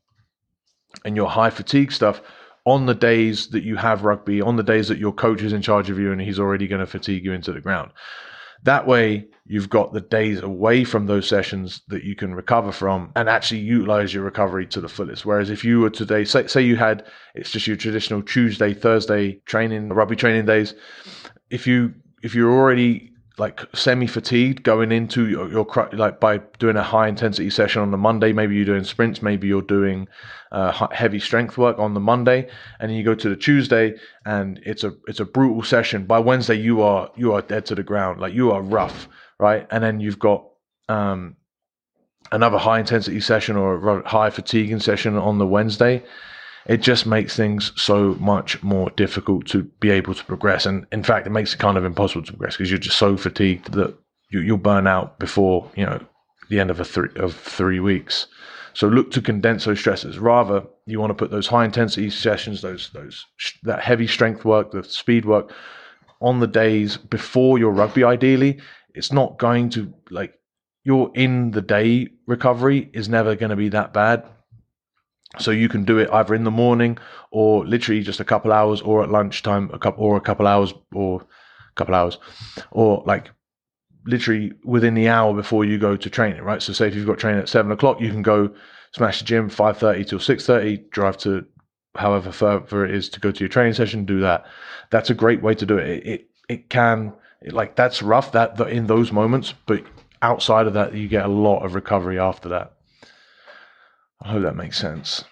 and 1.05 1.17
your 1.17 1.29
high 1.29 1.51
fatigue 1.51 1.91
stuff 1.91 2.21
on 2.65 2.87
the 2.87 2.95
days 2.95 3.49
that 3.49 3.63
you 3.65 3.77
have 3.77 4.05
rugby 4.05 4.41
on 4.41 4.57
the 4.57 4.63
days 4.63 4.89
that 4.89 4.99
your 4.99 5.13
coach 5.13 5.43
is 5.43 5.53
in 5.53 5.63
charge 5.63 5.91
of 5.91 5.99
you 5.99 6.13
and 6.13 6.21
he's 6.21 6.39
already 6.39 6.67
going 6.67 6.81
to 6.81 6.87
fatigue 6.87 7.25
you 7.25 7.33
into 7.33 7.53
the 7.53 7.61
ground 7.61 7.91
that 8.67 8.87
way, 8.87 9.27
you've 9.47 9.71
got 9.71 9.93
the 9.93 10.01
days 10.01 10.43
away 10.43 10.85
from 10.85 11.07
those 11.07 11.29
sessions 11.29 11.83
that 11.89 12.05
you 12.05 12.15
can 12.15 12.35
recover 12.35 12.73
from 12.73 13.13
and 13.17 13.29
actually 13.29 13.61
utilize 13.61 14.13
your 14.13 14.25
recovery 14.25 14.67
to 14.67 14.81
the 14.81 14.89
fullest. 14.89 15.25
Whereas 15.25 15.51
if 15.51 15.65
you 15.65 15.81
were 15.81 15.91
today, 15.91 16.25
say, 16.25 16.47
say 16.47 16.63
you 16.63 16.77
had, 16.77 17.07
it's 17.35 17.51
just 17.51 17.67
your 17.67 17.77
traditional 17.77 18.23
Tuesday, 18.23 18.75
Thursday 18.75 19.41
training, 19.47 19.89
rugby 19.89 20.17
training 20.17 20.47
days. 20.47 20.75
If 21.51 21.67
you, 21.67 21.95
if 22.23 22.35
you're 22.35 22.53
already 22.53 23.13
like 23.39 23.61
semi 23.75 24.07
fatigued 24.07 24.63
going 24.63 24.93
into 24.93 25.29
your, 25.29 25.51
your 25.51 25.67
like 25.93 26.21
by 26.21 26.39
doing 26.59 26.77
a 26.77 26.83
high 26.83 27.09
intensity 27.09 27.51
session 27.51 27.83
on 27.83 27.91
the 27.91 27.97
Monday. 27.99 28.33
Maybe 28.33 28.57
you're 28.57 28.65
doing 28.65 28.85
sprints. 28.85 29.21
Maybe 29.21 29.47
you're 29.47 29.63
doing 29.63 30.09
uh, 30.53 30.89
heavy 30.91 31.21
strength 31.21 31.59
work 31.59 31.79
on 31.79 31.93
the 31.93 32.01
Monday, 32.01 32.49
and 32.81 32.95
you 32.97 33.05
go 33.05 33.15
to 33.15 33.29
the 33.29 33.37
Tuesday, 33.37 33.95
and 34.25 34.61
it's 34.65 34.85
a 34.85 34.95
it's 35.07 35.21
a 35.21 35.25
brutal 35.25 35.63
session. 35.63 36.07
By 36.07 36.19
Wednesday, 36.19 36.55
you 36.55 36.81
are 36.83 37.11
you 37.17 37.35
are 37.35 37.43
dead 37.43 37.67
to 37.67 37.75
the 37.75 37.83
ground. 37.83 38.21
Like 38.21 38.33
you 38.33 38.53
are 38.53 38.63
rough, 38.63 39.09
right? 39.39 39.67
And 39.71 39.85
then 39.85 40.01
you've 40.01 40.19
got 40.19 40.47
um, 40.89 41.37
another 42.33 42.59
high 42.59 42.81
intensity 42.81 43.21
session 43.21 43.57
or 43.57 43.99
a 43.99 44.09
high 44.09 44.31
fatiguing 44.31 44.81
session 44.81 45.17
on 45.17 45.39
the 45.39 45.47
Wednesday 45.47 46.03
it 46.69 46.79
just 46.79 47.07
makes 47.07 47.37
things 47.37 47.73
so 47.77 48.15
much 48.15 48.63
more 48.63 48.91
difficult 48.91 49.47
to 49.47 49.65
be 49.81 49.91
able 49.91 50.15
to 50.15 50.25
progress. 50.25 50.67
And 50.67 50.87
in 50.93 51.03
fact, 51.03 51.27
it 51.27 51.31
makes 51.31 51.55
it 51.55 51.59
kind 51.59 51.77
of 51.77 51.85
impossible 51.85 52.25
to 52.25 52.33
progress 52.33 52.57
because 52.57 52.71
you're 52.71 52.79
just 52.79 52.99
so 52.99 53.17
fatigued 53.17 53.73
that 53.73 53.97
you, 54.31 54.41
you'll 54.41 54.59
burn 54.59 54.87
out 54.87 55.19
before, 55.19 55.71
you 55.77 55.87
know, 55.87 56.01
the 56.49 56.61
end 56.61 56.71
of 56.71 56.81
a 56.81 56.85
three 56.85 57.11
of 57.17 57.35
three 57.35 57.81
weeks. 57.81 58.27
So 58.75 58.89
look 58.89 59.11
to 59.13 59.23
condense 59.23 59.65
those 59.65 59.79
stresses. 59.79 60.19
Rather, 60.19 60.63
you 60.87 61.01
want 61.01 61.11
to 61.11 61.15
put 61.15 61.31
those 61.31 61.47
high 61.47 61.65
intensity 61.65 62.11
sessions, 62.11 62.63
those 62.63 62.91
those 62.91 63.25
that 63.63 63.83
heavy 63.83 64.07
strength 64.07 64.45
work, 64.45 64.73
the 64.73 64.85
speed 64.85 65.25
work, 65.25 65.53
on 66.21 66.41
the 66.41 66.47
days 66.47 66.97
before 66.97 67.59
your 67.59 67.73
rugby. 67.73 68.05
Ideally, 68.05 68.61
it's 68.95 69.13
not 69.13 69.39
going 69.39 69.71
to 69.71 69.93
like 70.11 70.35
your 70.85 71.11
in 71.15 71.53
the 71.53 71.63
day 71.63 72.09
recovery 72.27 72.91
is 72.93 73.09
never 73.09 73.35
going 73.35 73.51
to 73.51 73.57
be 73.57 73.69
that 73.71 73.93
bad 73.93 74.25
so 75.39 75.51
you 75.51 75.69
can 75.69 75.85
do 75.85 75.99
it 75.99 76.11
either 76.13 76.35
in 76.35 76.45
the 76.45 76.51
morning 76.51 76.99
or 77.31 77.67
literally 77.67 78.03
just 78.03 78.21
a 78.21 78.25
couple 78.25 78.53
hours 78.53 78.81
or 78.81 79.03
at 79.03 79.11
lunchtime, 79.11 79.71
a 79.73 79.79
couple 79.79 80.05
or 80.05 80.17
a 80.17 80.21
couple 80.21 80.47
hours 80.47 80.73
or 80.93 81.21
a 81.23 81.75
couple 81.75 81.95
hours 81.95 82.19
or 82.71 83.03
like 83.07 83.31
literally 84.07 84.53
within 84.65 84.95
the 84.95 85.09
hour 85.09 85.35
before 85.35 85.65
you 85.65 85.79
go 85.79 85.97
to 85.97 86.11
training, 86.11 86.43
right? 86.43 86.63
So 86.63 86.73
say 86.73 86.89
if 86.89 86.95
you've 86.95 87.07
got 87.07 87.19
training 87.19 87.41
at 87.41 87.49
seven 87.49 87.73
o'clock, 87.73 88.01
you 88.01 88.11
can 88.11 88.23
go 88.23 88.55
smash 88.93 89.19
the 89.19 89.25
gym 89.25 89.49
five 89.49 89.79
thirty 89.79 90.05
till 90.05 90.21
six 90.21 90.47
thirty, 90.47 90.79
drive 90.91 91.19
to 91.19 91.45
however 91.97 92.31
further 92.31 92.85
it 92.85 92.95
is 92.95 93.09
to 93.09 93.21
go 93.21 93.31
to 93.31 93.41
your 93.41 93.49
training 93.49 93.75
session, 93.75 94.05
do 94.05 94.21
that. 94.21 94.47
That's 94.91 95.11
a 95.11 95.15
great 95.15 95.43
way 95.43 95.55
to 95.55 95.67
do 95.67 95.79
it. 95.79 95.89
It 95.89 96.07
it, 96.07 96.31
it 96.49 96.71
can 96.71 97.13
it, 97.43 97.53
like 97.53 97.77
that's 97.77 98.03
rough 98.03 98.33
that, 98.33 98.57
that 98.57 98.69
in 98.69 98.87
those 98.87 99.13
moments, 99.13 99.55
but 99.67 99.83
outside 100.23 100.67
of 100.67 100.75
that, 100.75 100.95
you 100.95 101.09
get 101.09 101.25
a 101.25 101.29
lot 101.29 101.65
of 101.65 101.75
recovery 101.75 102.19
after 102.19 102.49
that. 102.51 102.76
I 104.23 104.29
hope 104.29 104.43
that 104.43 104.57
makes 104.57 104.79
sense. 104.79 105.25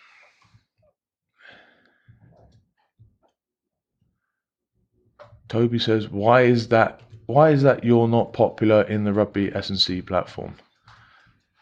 Toby 5.48 5.78
says, 5.78 6.08
"Why 6.08 6.42
is 6.42 6.68
that? 6.68 7.00
Why 7.26 7.50
is 7.50 7.62
that 7.62 7.84
you're 7.84 8.08
not 8.08 8.32
popular 8.32 8.82
in 8.82 9.04
the 9.04 9.12
rugby 9.12 9.54
S&C 9.54 10.02
platform?" 10.02 10.56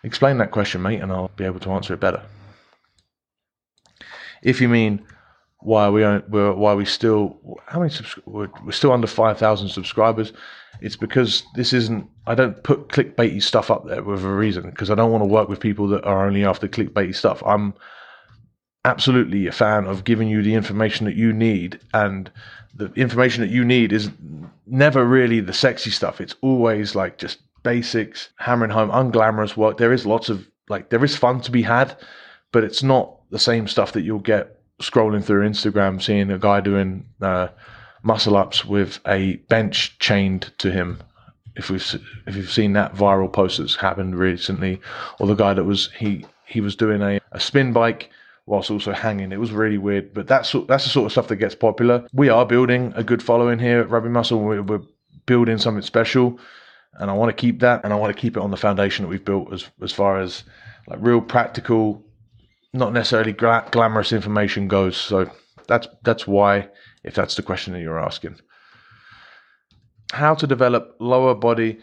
Explain 0.04 0.38
that 0.38 0.50
question, 0.50 0.82
mate, 0.82 1.00
and 1.00 1.12
I'll 1.12 1.28
be 1.36 1.44
able 1.44 1.60
to 1.60 1.72
answer 1.72 1.94
it 1.94 2.00
better. 2.00 2.22
If 4.42 4.60
you 4.60 4.68
mean 4.68 5.06
why 5.64 5.88
we 5.88 6.02
we're, 6.02 6.52
why 6.52 6.74
we 6.74 6.84
still 6.84 7.38
how 7.66 7.78
many 7.78 7.90
subs- 7.90 8.18
we're, 8.26 8.48
we're 8.64 8.72
still 8.72 8.92
under 8.92 9.06
five 9.06 9.38
thousand 9.38 9.68
subscribers, 9.68 10.32
it's 10.80 10.96
because 10.96 11.42
this 11.54 11.72
isn't. 11.72 12.08
I 12.26 12.34
don't 12.34 12.62
put 12.62 12.88
clickbaity 12.88 13.42
stuff 13.42 13.70
up 13.70 13.86
there 13.86 14.02
with 14.02 14.24
a 14.24 14.28
reason 14.28 14.70
because 14.70 14.90
I 14.90 14.94
don't 14.94 15.12
want 15.12 15.22
to 15.22 15.28
work 15.28 15.48
with 15.48 15.60
people 15.60 15.88
that 15.88 16.04
are 16.04 16.26
only 16.26 16.44
after 16.44 16.68
clickbaity 16.68 17.14
stuff. 17.14 17.42
I'm 17.44 17.74
absolutely 18.84 19.46
a 19.46 19.52
fan 19.52 19.86
of 19.86 20.04
giving 20.04 20.28
you 20.28 20.42
the 20.42 20.54
information 20.54 21.06
that 21.06 21.16
you 21.16 21.32
need, 21.32 21.80
and 21.94 22.30
the 22.74 22.92
information 22.94 23.42
that 23.42 23.50
you 23.50 23.64
need 23.64 23.92
is 23.92 24.10
never 24.66 25.04
really 25.04 25.40
the 25.40 25.52
sexy 25.52 25.90
stuff. 25.90 26.20
It's 26.20 26.34
always 26.40 26.94
like 26.94 27.18
just 27.18 27.38
basics, 27.62 28.30
hammering 28.36 28.70
home 28.70 28.90
unglamorous 28.90 29.56
work. 29.56 29.78
There 29.78 29.92
is 29.92 30.06
lots 30.06 30.28
of 30.28 30.48
like 30.68 30.90
there 30.90 31.04
is 31.04 31.16
fun 31.16 31.40
to 31.42 31.50
be 31.50 31.62
had, 31.62 31.96
but 32.52 32.64
it's 32.64 32.82
not 32.82 33.18
the 33.30 33.38
same 33.38 33.68
stuff 33.68 33.92
that 33.92 34.02
you'll 34.02 34.18
get 34.18 34.61
scrolling 34.82 35.24
through 35.24 35.48
Instagram, 35.48 36.02
seeing 36.02 36.30
a 36.30 36.38
guy 36.38 36.60
doing. 36.60 37.06
Uh, 37.20 37.48
muscle 38.02 38.36
ups 38.36 38.64
with 38.64 38.98
a 39.06 39.36
bench 39.48 39.98
chained 39.98 40.52
to 40.58 40.70
him. 40.70 41.00
If 41.54 41.70
we've 41.70 41.84
if 42.26 42.36
you've 42.36 42.50
seen 42.50 42.72
that 42.74 42.94
viral 42.94 43.32
post 43.32 43.58
that's 43.58 43.76
happened 43.76 44.18
recently, 44.18 44.80
or 45.18 45.26
the 45.26 45.34
guy 45.34 45.54
that 45.54 45.64
was 45.64 45.90
he 45.98 46.24
he 46.46 46.60
was 46.60 46.76
doing 46.76 47.02
a, 47.02 47.20
a 47.32 47.40
spin 47.40 47.72
bike 47.72 48.10
whilst 48.46 48.70
also 48.70 48.92
hanging. 48.92 49.32
It 49.32 49.40
was 49.40 49.52
really 49.52 49.78
weird, 49.78 50.14
but 50.14 50.26
that's 50.26 50.52
that's 50.66 50.84
the 50.84 50.90
sort 50.90 51.06
of 51.06 51.12
stuff 51.12 51.28
that 51.28 51.36
gets 51.36 51.54
popular. 51.54 52.06
We 52.12 52.30
are 52.30 52.46
building 52.46 52.92
a 52.96 53.04
good 53.04 53.22
following 53.22 53.58
here 53.58 53.80
at 53.80 53.90
Rugby 53.90 54.08
Muscle. 54.08 54.40
We're, 54.40 54.62
we're 54.62 54.80
building 55.26 55.58
something 55.58 55.82
special, 55.82 56.38
and 56.94 57.10
I 57.10 57.14
want 57.14 57.28
to 57.28 57.40
keep 57.40 57.60
that, 57.60 57.84
and 57.84 57.92
I 57.92 57.96
want 57.96 58.14
to 58.14 58.20
keep 58.20 58.36
it 58.38 58.42
on 58.42 58.50
the 58.50 58.56
foundation 58.56 59.04
that 59.04 59.08
we've 59.10 59.24
built 59.24 59.52
as 59.52 59.68
as 59.82 59.92
far 59.92 60.20
as 60.20 60.44
like 60.88 60.98
real 61.02 61.20
practical, 61.20 62.02
not 62.72 62.92
necessarily 62.92 63.32
glamorous 63.32 64.12
information 64.12 64.68
goes. 64.68 64.96
So 64.96 65.30
that's 65.66 65.88
that's 66.02 66.26
why 66.26 66.68
if 67.04 67.14
that's 67.14 67.34
the 67.34 67.42
question 67.42 67.72
that 67.72 67.80
you're 67.80 68.00
asking. 68.00 68.36
How 70.12 70.34
to 70.34 70.46
develop 70.46 70.96
lower 70.98 71.34
body 71.34 71.78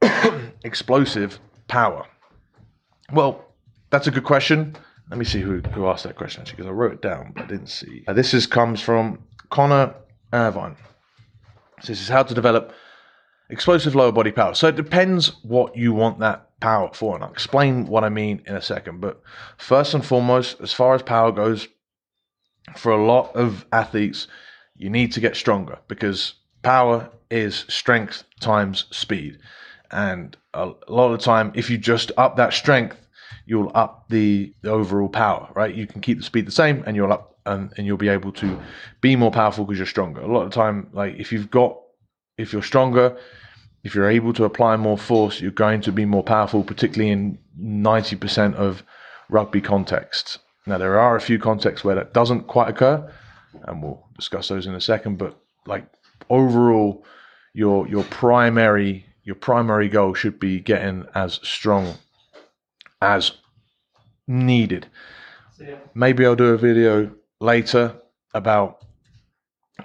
explosive 0.64 1.38
power? 1.68 2.06
Well, 3.12 3.44
that's 3.90 4.06
a 4.06 4.10
good 4.10 4.24
question. 4.24 4.76
Let 5.10 5.18
me 5.18 5.24
see 5.24 5.40
who, 5.40 5.58
who 5.74 5.86
asked 5.86 6.04
that 6.04 6.16
question 6.16 6.40
actually, 6.40 6.56
because 6.56 6.68
I 6.68 6.72
wrote 6.72 6.92
it 6.92 7.02
down, 7.02 7.32
but 7.34 7.44
I 7.44 7.46
didn't 7.46 7.68
see. 7.68 8.04
Uh, 8.08 8.14
this 8.14 8.32
is 8.32 8.46
comes 8.46 8.80
from 8.80 9.18
Connor 9.50 9.94
Irvine. 10.32 10.76
So 11.82 11.88
this 11.88 12.00
is 12.00 12.08
how 12.08 12.22
to 12.22 12.34
develop 12.34 12.72
explosive 13.52 13.94
lower 13.94 14.10
body 14.10 14.32
power. 14.32 14.54
So 14.54 14.68
it 14.68 14.76
depends 14.76 15.36
what 15.42 15.76
you 15.76 15.92
want 15.92 16.18
that 16.20 16.58
power 16.60 16.90
for, 16.94 17.14
and 17.14 17.22
I'll 17.22 17.30
explain 17.30 17.86
what 17.86 18.02
I 18.02 18.08
mean 18.08 18.42
in 18.46 18.56
a 18.56 18.62
second. 18.62 19.00
But 19.00 19.22
first 19.58 19.94
and 19.94 20.04
foremost, 20.04 20.60
as 20.60 20.72
far 20.72 20.94
as 20.94 21.02
power 21.02 21.30
goes, 21.30 21.68
for 22.76 22.92
a 22.92 23.04
lot 23.04 23.36
of 23.36 23.66
athletes, 23.72 24.26
you 24.76 24.88
need 24.88 25.12
to 25.12 25.20
get 25.20 25.36
stronger 25.36 25.78
because 25.86 26.34
power 26.62 27.10
is 27.30 27.64
strength 27.68 28.24
times 28.40 28.86
speed. 28.90 29.38
And 29.90 30.36
a 30.54 30.72
lot 30.88 31.12
of 31.12 31.18
the 31.18 31.24
time, 31.24 31.52
if 31.54 31.68
you 31.68 31.76
just 31.76 32.10
up 32.16 32.36
that 32.36 32.54
strength, 32.54 32.96
you'll 33.44 33.72
up 33.74 34.08
the, 34.08 34.54
the 34.62 34.70
overall 34.70 35.08
power, 35.08 35.48
right? 35.54 35.74
You 35.74 35.86
can 35.86 36.00
keep 36.00 36.18
the 36.18 36.24
speed 36.24 36.46
the 36.46 36.52
same 36.52 36.82
and 36.86 36.96
you'll 36.96 37.12
up 37.12 37.36
and, 37.44 37.72
and 37.76 37.86
you'll 37.86 37.96
be 37.96 38.08
able 38.08 38.32
to 38.32 38.58
be 39.00 39.16
more 39.16 39.32
powerful 39.32 39.64
because 39.64 39.78
you're 39.78 39.86
stronger. 39.86 40.20
A 40.20 40.32
lot 40.32 40.44
of 40.44 40.50
the 40.50 40.54
time, 40.54 40.88
like 40.92 41.16
if 41.16 41.32
you've 41.32 41.50
got 41.50 41.76
if 42.38 42.52
you're 42.52 42.62
stronger, 42.62 43.18
if 43.84 43.94
you're 43.94 44.10
able 44.10 44.32
to 44.34 44.44
apply 44.44 44.76
more 44.76 44.98
force, 44.98 45.40
you're 45.40 45.50
going 45.50 45.80
to 45.82 45.92
be 45.92 46.04
more 46.04 46.22
powerful, 46.22 46.62
particularly 46.62 47.10
in 47.10 47.38
90% 47.60 48.54
of 48.54 48.82
rugby 49.28 49.60
contexts. 49.60 50.38
Now, 50.66 50.78
there 50.78 50.98
are 50.98 51.16
a 51.16 51.20
few 51.20 51.38
contexts 51.38 51.84
where 51.84 51.96
that 51.96 52.12
doesn't 52.12 52.46
quite 52.46 52.68
occur, 52.68 53.12
and 53.64 53.82
we'll 53.82 54.06
discuss 54.16 54.48
those 54.48 54.66
in 54.66 54.74
a 54.74 54.80
second. 54.80 55.18
But 55.18 55.36
like 55.66 55.84
overall, 56.30 57.04
your 57.54 57.88
your 57.88 58.04
primary 58.04 59.04
your 59.24 59.34
primary 59.34 59.88
goal 59.88 60.14
should 60.14 60.38
be 60.38 60.60
getting 60.60 61.06
as 61.14 61.40
strong 61.42 61.94
as 63.00 63.32
needed. 64.26 64.86
Maybe 65.94 66.24
I'll 66.24 66.36
do 66.36 66.46
a 66.46 66.56
video 66.56 67.10
later 67.40 67.94
about 68.34 68.84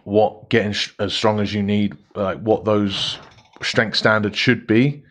what 0.03 0.49
getting 0.49 0.71
sh- 0.71 0.93
as 0.99 1.13
strong 1.13 1.39
as 1.39 1.53
you 1.53 1.61
need, 1.61 1.97
like 2.15 2.39
what 2.39 2.65
those 2.65 3.19
strength 3.61 3.97
standards 3.97 4.37
should 4.37 4.67
be. 4.67 5.03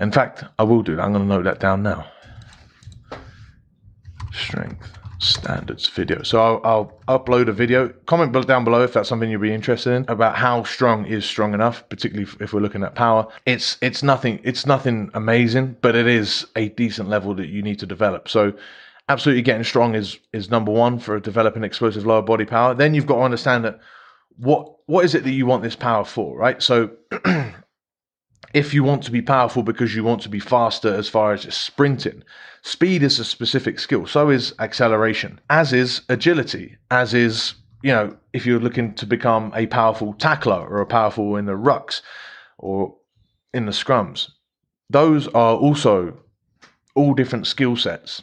In 0.00 0.10
fact, 0.10 0.44
I 0.58 0.64
will 0.64 0.82
do 0.82 0.96
that. 0.96 1.02
I'm 1.02 1.12
going 1.12 1.28
to 1.28 1.28
note 1.28 1.44
that 1.44 1.60
down 1.60 1.82
now. 1.82 2.06
Strength 4.32 4.90
standards 5.24 5.88
video. 5.88 6.22
So 6.22 6.40
I'll, 6.40 6.60
I'll, 7.08 7.18
upload 7.18 7.48
a 7.48 7.52
video. 7.52 7.88
Comment 8.06 8.46
down 8.46 8.64
below 8.64 8.82
if 8.82 8.92
that's 8.92 9.08
something 9.08 9.30
you'll 9.30 9.40
be 9.40 9.52
interested 9.52 9.92
in 9.92 10.04
about 10.08 10.36
how 10.36 10.64
strong 10.64 11.06
is 11.06 11.24
strong 11.24 11.54
enough, 11.54 11.88
particularly 11.88 12.30
if 12.40 12.52
we're 12.52 12.60
looking 12.60 12.82
at 12.82 12.94
power. 12.94 13.26
It's 13.46 13.78
it's 13.80 14.02
nothing 14.02 14.40
it's 14.42 14.66
nothing 14.66 15.10
amazing, 15.14 15.76
but 15.80 15.94
it 15.94 16.06
is 16.06 16.46
a 16.56 16.68
decent 16.70 17.08
level 17.08 17.34
that 17.34 17.48
you 17.48 17.62
need 17.62 17.78
to 17.80 17.86
develop. 17.86 18.28
So 18.28 18.52
absolutely 19.08 19.42
getting 19.42 19.64
strong 19.64 19.94
is 19.94 20.18
is 20.32 20.50
number 20.50 20.72
one 20.72 20.98
for 20.98 21.18
developing 21.20 21.64
explosive 21.64 22.06
lower 22.06 22.22
body 22.22 22.44
power. 22.44 22.74
Then 22.74 22.94
you've 22.94 23.06
got 23.06 23.16
to 23.16 23.22
understand 23.22 23.64
that 23.64 23.80
what 24.36 24.74
what 24.86 25.04
is 25.04 25.14
it 25.14 25.24
that 25.24 25.32
you 25.32 25.46
want 25.46 25.62
this 25.62 25.76
power 25.76 26.04
for, 26.04 26.36
right? 26.36 26.62
So 26.62 26.90
if 28.54 28.72
you 28.72 28.84
want 28.84 29.02
to 29.02 29.10
be 29.10 29.20
powerful 29.20 29.64
because 29.64 29.94
you 29.94 30.04
want 30.04 30.22
to 30.22 30.28
be 30.28 30.38
faster 30.38 30.94
as 30.94 31.08
far 31.08 31.32
as 31.32 31.42
sprinting, 31.52 32.22
speed 32.62 33.02
is 33.02 33.18
a 33.18 33.24
specific 33.24 33.80
skill. 33.80 34.06
So 34.06 34.30
is 34.30 34.54
acceleration, 34.60 35.40
as 35.50 35.72
is 35.72 36.02
agility, 36.08 36.76
as 36.90 37.12
is 37.12 37.54
you 37.82 37.92
know 37.92 38.16
if 38.32 38.46
you're 38.46 38.60
looking 38.60 38.94
to 38.94 39.06
become 39.06 39.52
a 39.54 39.66
powerful 39.66 40.14
tackler 40.14 40.66
or 40.66 40.80
a 40.80 40.86
powerful 40.86 41.36
in 41.36 41.46
the 41.46 41.52
rucks 41.52 42.00
or 42.58 42.96
in 43.52 43.66
the 43.66 43.72
scrums. 43.72 44.30
Those 44.88 45.26
are 45.28 45.56
also 45.56 46.16
all 46.94 47.14
different 47.14 47.48
skill 47.48 47.76
sets 47.76 48.22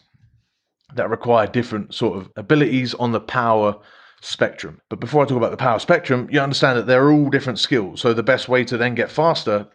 that 0.96 1.10
require 1.10 1.48
different 1.48 1.94
sort 1.94 2.18
of 2.18 2.32
abilities 2.38 2.94
on 2.96 3.12
the 3.12 3.20
power 3.20 3.78
spectrum. 4.22 4.80
But 4.90 5.00
before 5.00 5.24
I 5.24 5.28
talk 5.28 5.38
about 5.38 5.52
the 5.52 5.58
power 5.58 5.80
spectrum, 5.80 6.30
you 6.32 6.40
understand 6.40 6.78
that 6.78 6.88
they're 6.88 7.12
all 7.12 7.30
different 7.30 7.60
skills. 7.60 8.00
So 8.00 8.14
the 8.14 8.24
best 8.24 8.48
way 8.48 8.64
to 8.66 8.78
then 8.78 8.96
get 8.96 9.12
faster 9.12 9.68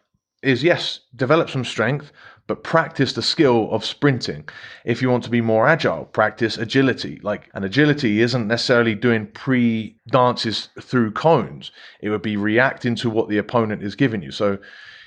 is 0.42 0.62
yes, 0.62 1.00
develop 1.14 1.50
some 1.50 1.64
strength, 1.64 2.12
but 2.46 2.62
practice 2.62 3.12
the 3.12 3.22
skill 3.22 3.68
of 3.72 3.84
sprinting. 3.84 4.48
If 4.84 5.02
you 5.02 5.10
want 5.10 5.24
to 5.24 5.30
be 5.30 5.40
more 5.40 5.66
agile, 5.66 6.04
practice 6.04 6.56
agility. 6.56 7.18
Like 7.22 7.50
an 7.54 7.64
agility 7.64 8.20
isn't 8.20 8.46
necessarily 8.46 8.94
doing 8.94 9.26
pre 9.26 9.96
dances 10.08 10.68
through 10.80 11.12
cones. 11.12 11.72
It 12.00 12.10
would 12.10 12.22
be 12.22 12.36
reacting 12.36 12.94
to 12.96 13.10
what 13.10 13.28
the 13.28 13.38
opponent 13.38 13.82
is 13.82 13.96
giving 13.96 14.22
you. 14.22 14.30
So 14.30 14.52
you, 14.52 14.58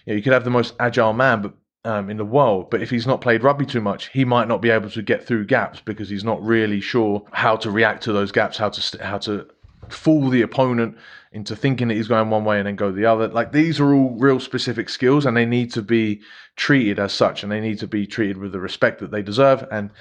know, 0.07 0.13
you 0.15 0.21
could 0.21 0.33
have 0.33 0.43
the 0.43 0.50
most 0.50 0.74
agile 0.79 1.13
man, 1.13 1.41
but 1.41 1.53
um, 1.86 2.09
in 2.09 2.17
the 2.17 2.25
world, 2.25 2.69
but 2.69 2.81
if 2.81 2.89
he's 2.89 3.07
not 3.07 3.21
played 3.21 3.41
rugby 3.41 3.65
too 3.65 3.79
much, 3.79 4.09
he 4.09 4.25
might 4.25 4.50
not 4.50 4.62
be 4.62 4.69
able 4.69 4.89
to 4.89 5.01
get 5.01 5.25
through 5.25 5.45
gaps 5.45 5.79
because 5.79 6.09
he's 6.09 6.25
not 6.25 6.43
really 6.43 6.81
sure 6.81 7.25
how 7.31 7.55
to 7.55 7.71
react 7.71 8.03
to 8.03 8.12
those 8.12 8.31
gaps, 8.33 8.57
how 8.57 8.69
to 8.69 9.03
how 9.03 9.17
to 9.19 9.48
fool 9.88 10.29
the 10.29 10.41
opponent 10.41 10.98
into 11.31 11.55
thinking 11.55 11.88
that 11.89 11.93
he's 11.93 12.07
going 12.07 12.29
one 12.29 12.43
way 12.43 12.57
and 12.57 12.67
then 12.67 12.75
go 12.75 12.91
the 12.91 13.05
other. 13.05 13.27
Like 13.27 13.51
these 13.51 13.79
are 13.79 13.93
all 13.93 14.17
real 14.17 14.39
specific 14.39 14.89
skills, 14.89 15.25
and 15.25 15.38
they 15.38 15.45
need 15.45 15.71
to 15.74 15.81
be 15.81 16.21
treated 16.55 17.00
as 17.00 17.13
such, 17.13 17.43
and 17.43 17.51
they 17.51 17.59
need 17.59 17.79
to 17.79 17.88
be 17.88 18.07
treated 18.07 18.38
with 18.38 18.51
the 18.51 18.59
respect 18.59 19.00
that 19.00 19.12
they 19.12 19.21
deserve, 19.21 19.67
and 19.71 19.91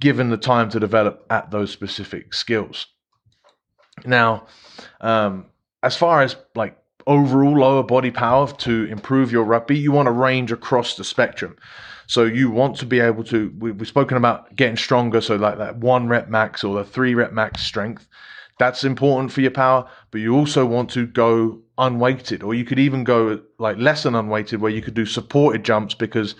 given 0.00 0.30
the 0.30 0.36
time 0.36 0.68
to 0.70 0.80
develop 0.80 1.26
at 1.30 1.50
those 1.50 1.70
specific 1.70 2.34
skills. 2.34 2.86
Now, 4.04 4.46
um, 5.00 5.46
as 5.82 5.96
far 5.96 6.20
as 6.20 6.36
like 6.54 6.76
overall 7.06 7.58
lower 7.58 7.82
body 7.82 8.10
power 8.10 8.50
to 8.50 8.84
improve 8.84 9.32
your 9.32 9.44
rugby, 9.44 9.78
you 9.78 9.92
want 9.92 10.06
to 10.06 10.12
range 10.12 10.52
across 10.52 10.96
the 10.96 11.04
spectrum. 11.04 11.56
So 12.08 12.24
you 12.24 12.50
want 12.50 12.76
to 12.76 12.86
be 12.86 13.00
able 13.00 13.24
to. 13.24 13.52
We, 13.58 13.70
have 13.70 13.88
spoken 13.88 14.16
about 14.16 14.54
getting 14.54 14.76
stronger, 14.76 15.20
so 15.20 15.36
like 15.36 15.58
that 15.58 15.78
one 15.78 16.08
rep 16.08 16.28
max 16.28 16.62
or 16.62 16.76
the 16.76 16.84
three 16.84 17.14
rep 17.14 17.32
max 17.32 17.62
strength. 17.62 18.06
That's 18.58 18.84
important 18.84 19.32
for 19.32 19.40
your 19.42 19.50
power, 19.50 19.88
but 20.10 20.20
you 20.20 20.34
also 20.34 20.64
want 20.64 20.90
to 20.90 21.06
go 21.06 21.60
unweighted, 21.78 22.42
or 22.42 22.54
you 22.54 22.64
could 22.64 22.78
even 22.78 23.04
go 23.04 23.40
like 23.58 23.76
less 23.76 24.04
than 24.04 24.14
unweighted, 24.14 24.60
where 24.60 24.70
you 24.70 24.82
could 24.82 24.94
do 24.94 25.04
supported 25.04 25.64
jumps 25.64 25.94
because 25.94 26.34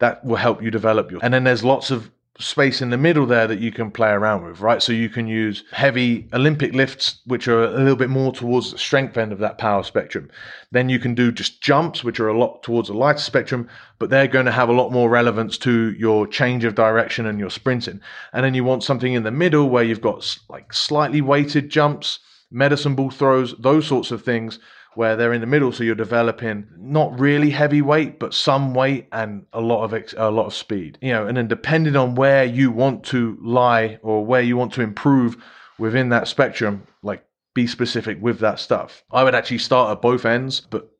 that 0.00 0.24
will 0.24 0.36
help 0.36 0.62
you 0.62 0.70
develop 0.70 1.10
your. 1.10 1.20
And 1.22 1.32
then 1.32 1.44
there's 1.44 1.62
lots 1.62 1.90
of 1.90 2.10
space 2.40 2.82
in 2.82 2.90
the 2.90 2.96
middle 2.96 3.26
there 3.26 3.46
that 3.46 3.60
you 3.60 3.70
can 3.70 3.90
play 3.90 4.10
around 4.10 4.44
with, 4.44 4.60
right? 4.60 4.82
So 4.82 4.92
you 4.92 5.08
can 5.08 5.26
use 5.26 5.64
heavy 5.72 6.28
Olympic 6.32 6.74
lifts, 6.74 7.20
which 7.26 7.46
are 7.48 7.64
a 7.64 7.78
little 7.78 7.96
bit 7.96 8.10
more 8.10 8.32
towards 8.32 8.72
the 8.72 8.78
strength 8.78 9.16
end 9.16 9.32
of 9.32 9.38
that 9.38 9.58
power 9.58 9.82
spectrum. 9.82 10.30
Then 10.72 10.88
you 10.88 10.98
can 10.98 11.14
do 11.14 11.30
just 11.30 11.60
jumps, 11.60 12.02
which 12.02 12.20
are 12.20 12.28
a 12.28 12.38
lot 12.38 12.62
towards 12.62 12.88
the 12.88 12.94
lighter 12.94 13.20
spectrum, 13.20 13.68
but 13.98 14.10
they're 14.10 14.26
going 14.26 14.46
to 14.46 14.52
have 14.52 14.68
a 14.68 14.74
lot 14.74 14.90
more 14.90 15.10
relevance 15.10 15.58
to 15.58 15.92
your 15.92 16.26
change 16.26 16.64
of 16.64 16.74
direction 16.74 17.26
and 17.26 17.38
your 17.38 17.50
sprinting. 17.50 18.00
And 18.32 18.44
then 18.44 18.54
you 18.54 18.64
want 18.64 18.82
something 18.82 19.12
in 19.12 19.22
the 19.22 19.30
middle 19.30 19.68
where 19.68 19.84
you've 19.84 20.00
got 20.00 20.38
like 20.48 20.72
slightly 20.72 21.20
weighted 21.20 21.68
jumps, 21.68 22.18
medicine 22.50 22.94
ball 22.94 23.10
throws, 23.10 23.54
those 23.58 23.86
sorts 23.86 24.10
of 24.10 24.22
things 24.22 24.58
where 24.94 25.16
they're 25.16 25.32
in 25.32 25.40
the 25.40 25.46
middle. 25.46 25.72
So 25.72 25.84
you're 25.84 25.94
developing 25.94 26.68
not 26.76 27.18
really 27.18 27.50
heavy 27.50 27.82
weight, 27.82 28.18
but 28.18 28.34
some 28.34 28.74
weight 28.74 29.08
and 29.12 29.46
a 29.52 29.60
lot 29.60 29.84
of 29.84 29.94
ex- 29.94 30.14
a 30.16 30.30
lot 30.30 30.46
of 30.46 30.54
speed. 30.54 30.98
You 31.00 31.12
know, 31.12 31.26
and 31.26 31.36
then 31.36 31.48
depending 31.48 31.96
on 31.96 32.14
where 32.14 32.44
you 32.44 32.70
want 32.70 33.04
to 33.06 33.38
lie 33.40 33.98
or 34.02 34.24
where 34.24 34.42
you 34.42 34.56
want 34.56 34.72
to 34.74 34.82
improve 34.82 35.36
within 35.78 36.08
that 36.10 36.28
spectrum, 36.28 36.86
like 37.02 37.24
be 37.54 37.66
specific 37.66 38.18
with 38.20 38.38
that 38.40 38.58
stuff. 38.58 39.02
I 39.10 39.24
would 39.24 39.34
actually 39.34 39.58
start 39.58 39.90
at 39.90 40.02
both 40.02 40.24
ends, 40.24 40.60
but 40.60 40.90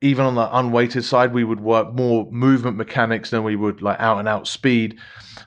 even 0.00 0.26
on 0.26 0.34
the 0.34 0.58
unweighted 0.58 1.04
side, 1.04 1.32
we 1.32 1.44
would 1.44 1.60
work 1.60 1.94
more 1.94 2.30
movement 2.30 2.76
mechanics 2.76 3.30
than 3.30 3.42
we 3.42 3.56
would 3.56 3.80
like 3.80 3.98
out 4.00 4.18
and 4.18 4.28
out 4.28 4.46
speed, 4.46 4.98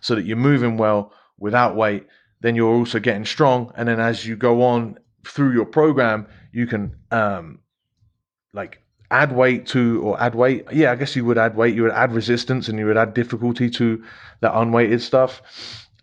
so 0.02 0.16
that 0.16 0.26
you're 0.26 0.38
moving 0.38 0.78
well 0.78 1.14
without 1.38 1.76
weight. 1.76 2.08
Then 2.42 2.56
you're 2.56 2.74
also 2.74 3.00
getting 3.00 3.26
strong, 3.26 3.72
and 3.76 3.88
then 3.88 4.00
as 4.00 4.26
you 4.26 4.36
go 4.36 4.64
on 4.64 4.98
through 5.26 5.54
your 5.54 5.66
program, 5.66 6.28
you 6.52 6.66
can 6.66 6.96
um, 7.12 7.60
like 8.58 8.82
add 9.10 9.32
weight 9.32 9.66
to 9.66 10.02
or 10.04 10.22
add 10.22 10.36
weight 10.36 10.66
yeah 10.74 10.92
i 10.92 10.96
guess 10.96 11.16
you 11.16 11.24
would 11.24 11.38
add 11.38 11.56
weight 11.56 11.74
you 11.74 11.84
would 11.84 11.92
add 11.92 12.12
resistance 12.12 12.68
and 12.68 12.78
you 12.78 12.86
would 12.86 12.98
add 12.98 13.14
difficulty 13.14 13.70
to 13.70 14.04
that 14.42 14.54
unweighted 14.54 15.02
stuff 15.02 15.42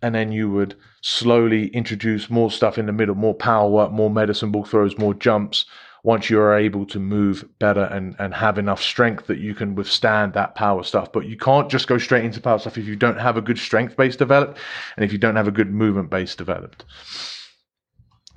and 0.01 0.15
then 0.15 0.33
you 0.33 0.51
would 0.51 0.75
slowly 1.03 1.67
introduce 1.69 2.31
more 2.31 2.51
stuff 2.51 2.79
in 2.79 2.87
the 2.87 2.93
middle 2.93 3.15
more 3.15 3.35
power 3.35 3.69
work 3.69 3.93
more 3.93 4.09
medicine 4.09 4.51
ball 4.51 4.65
throws 4.65 4.97
more 4.97 5.13
jumps 5.13 5.67
once 6.05 6.29
you're 6.29 6.55
able 6.55 6.85
to 6.85 7.01
move 7.01 7.47
better 7.59 7.85
and, 7.85 8.15
and 8.19 8.35
have 8.35 8.59
enough 8.59 8.81
strength 8.81 9.27
that 9.27 9.39
you 9.39 9.55
can 9.55 9.75
withstand 9.75 10.35
that 10.35 10.55
power 10.55 10.83
stuff. 10.85 11.11
But 11.11 11.25
you 11.25 11.37
can't 11.39 11.71
just 11.71 11.89
go 11.89 11.97
straight 11.97 12.27
into 12.27 12.43
power 12.43 12.59
stuff 12.59 12.77
if 12.77 12.87
you 12.87 12.95
don't 12.95 13.19
have 13.19 13.39
a 13.39 13.41
good 13.41 13.59
strength 13.59 13.97
base 13.97 14.15
developed 14.15 14.59
and 14.97 15.05
if 15.05 15.13
you 15.13 15.19
don't 15.19 15.35
have 15.35 15.49
a 15.49 15.51
good 15.51 15.73
movement 15.73 16.11
base 16.11 16.37
developed. 16.37 16.85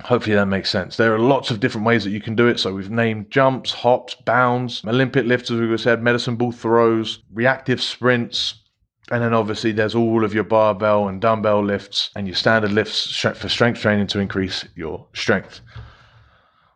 Hopefully 0.02 0.36
that 0.36 0.46
makes 0.46 0.70
sense. 0.70 0.96
There 0.96 1.14
are 1.14 1.18
lots 1.18 1.50
of 1.50 1.60
different 1.60 1.86
ways 1.86 2.04
that 2.04 2.10
you 2.10 2.20
can 2.20 2.36
do 2.36 2.46
it. 2.46 2.60
So 2.60 2.74
we've 2.74 2.90
named 2.90 3.30
jumps, 3.30 3.72
hops, 3.72 4.14
bounds, 4.14 4.84
Olympic 4.86 5.26
lifts, 5.26 5.50
as 5.50 5.60
we 5.60 5.76
said, 5.76 6.02
medicine 6.02 6.36
ball 6.36 6.52
throws, 6.52 7.22
reactive 7.32 7.82
sprints, 7.82 8.62
and 9.10 9.22
then 9.22 9.34
obviously 9.34 9.72
there's 9.72 9.94
all 9.94 10.24
of 10.24 10.34
your 10.34 10.44
barbell 10.44 11.08
and 11.08 11.20
dumbbell 11.20 11.64
lifts 11.64 12.10
and 12.14 12.26
your 12.26 12.36
standard 12.36 12.72
lifts 12.72 13.18
for 13.18 13.48
strength 13.48 13.80
training 13.80 14.06
to 14.08 14.20
increase 14.20 14.64
your 14.76 15.06
strength. 15.14 15.60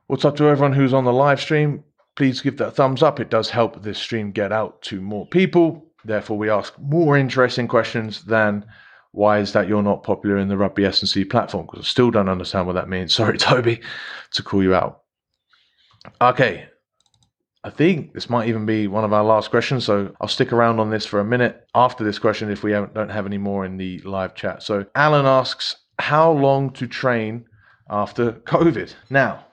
What's 0.08 0.24
up 0.24 0.36
to 0.36 0.48
everyone 0.48 0.72
who's 0.72 0.94
on 0.94 1.04
the 1.04 1.12
live 1.12 1.40
stream? 1.40 1.84
please 2.14 2.40
give 2.40 2.58
that 2.58 2.74
thumbs 2.74 3.02
up. 3.02 3.20
It 3.20 3.30
does 3.30 3.50
help 3.50 3.82
this 3.82 3.98
stream 3.98 4.32
get 4.32 4.52
out 4.52 4.82
to 4.82 5.00
more 5.00 5.26
people. 5.26 5.86
Therefore, 6.04 6.38
we 6.38 6.50
ask 6.50 6.78
more 6.78 7.16
interesting 7.16 7.68
questions 7.68 8.24
than 8.24 8.64
why 9.12 9.38
is 9.38 9.52
that 9.52 9.68
you're 9.68 9.82
not 9.82 10.02
popular 10.02 10.38
in 10.38 10.48
the 10.48 10.56
rugby 10.56 10.84
S&C 10.84 11.24
platform? 11.24 11.66
Because 11.66 11.80
I 11.80 11.88
still 11.88 12.10
don't 12.10 12.28
understand 12.28 12.66
what 12.66 12.74
that 12.74 12.88
means. 12.88 13.14
Sorry, 13.14 13.38
Toby, 13.38 13.80
to 14.32 14.42
call 14.42 14.62
you 14.62 14.74
out. 14.74 15.02
Okay, 16.20 16.66
I 17.64 17.70
think 17.70 18.12
this 18.12 18.28
might 18.28 18.48
even 18.48 18.66
be 18.66 18.88
one 18.88 19.04
of 19.04 19.12
our 19.12 19.22
last 19.22 19.50
questions, 19.50 19.84
so 19.84 20.12
I'll 20.20 20.28
stick 20.28 20.52
around 20.52 20.80
on 20.80 20.90
this 20.90 21.06
for 21.06 21.20
a 21.20 21.24
minute 21.24 21.64
after 21.74 22.02
this 22.02 22.18
question 22.18 22.50
if 22.50 22.64
we 22.64 22.72
don't 22.72 23.10
have 23.10 23.26
any 23.26 23.38
more 23.38 23.64
in 23.64 23.76
the 23.76 24.00
live 24.00 24.34
chat. 24.34 24.64
So, 24.64 24.84
Alan 24.96 25.26
asks, 25.26 25.76
how 26.00 26.32
long 26.32 26.70
to 26.70 26.88
train 26.88 27.44
after 27.88 28.32
COVID? 28.32 28.92
Now, 29.10 29.44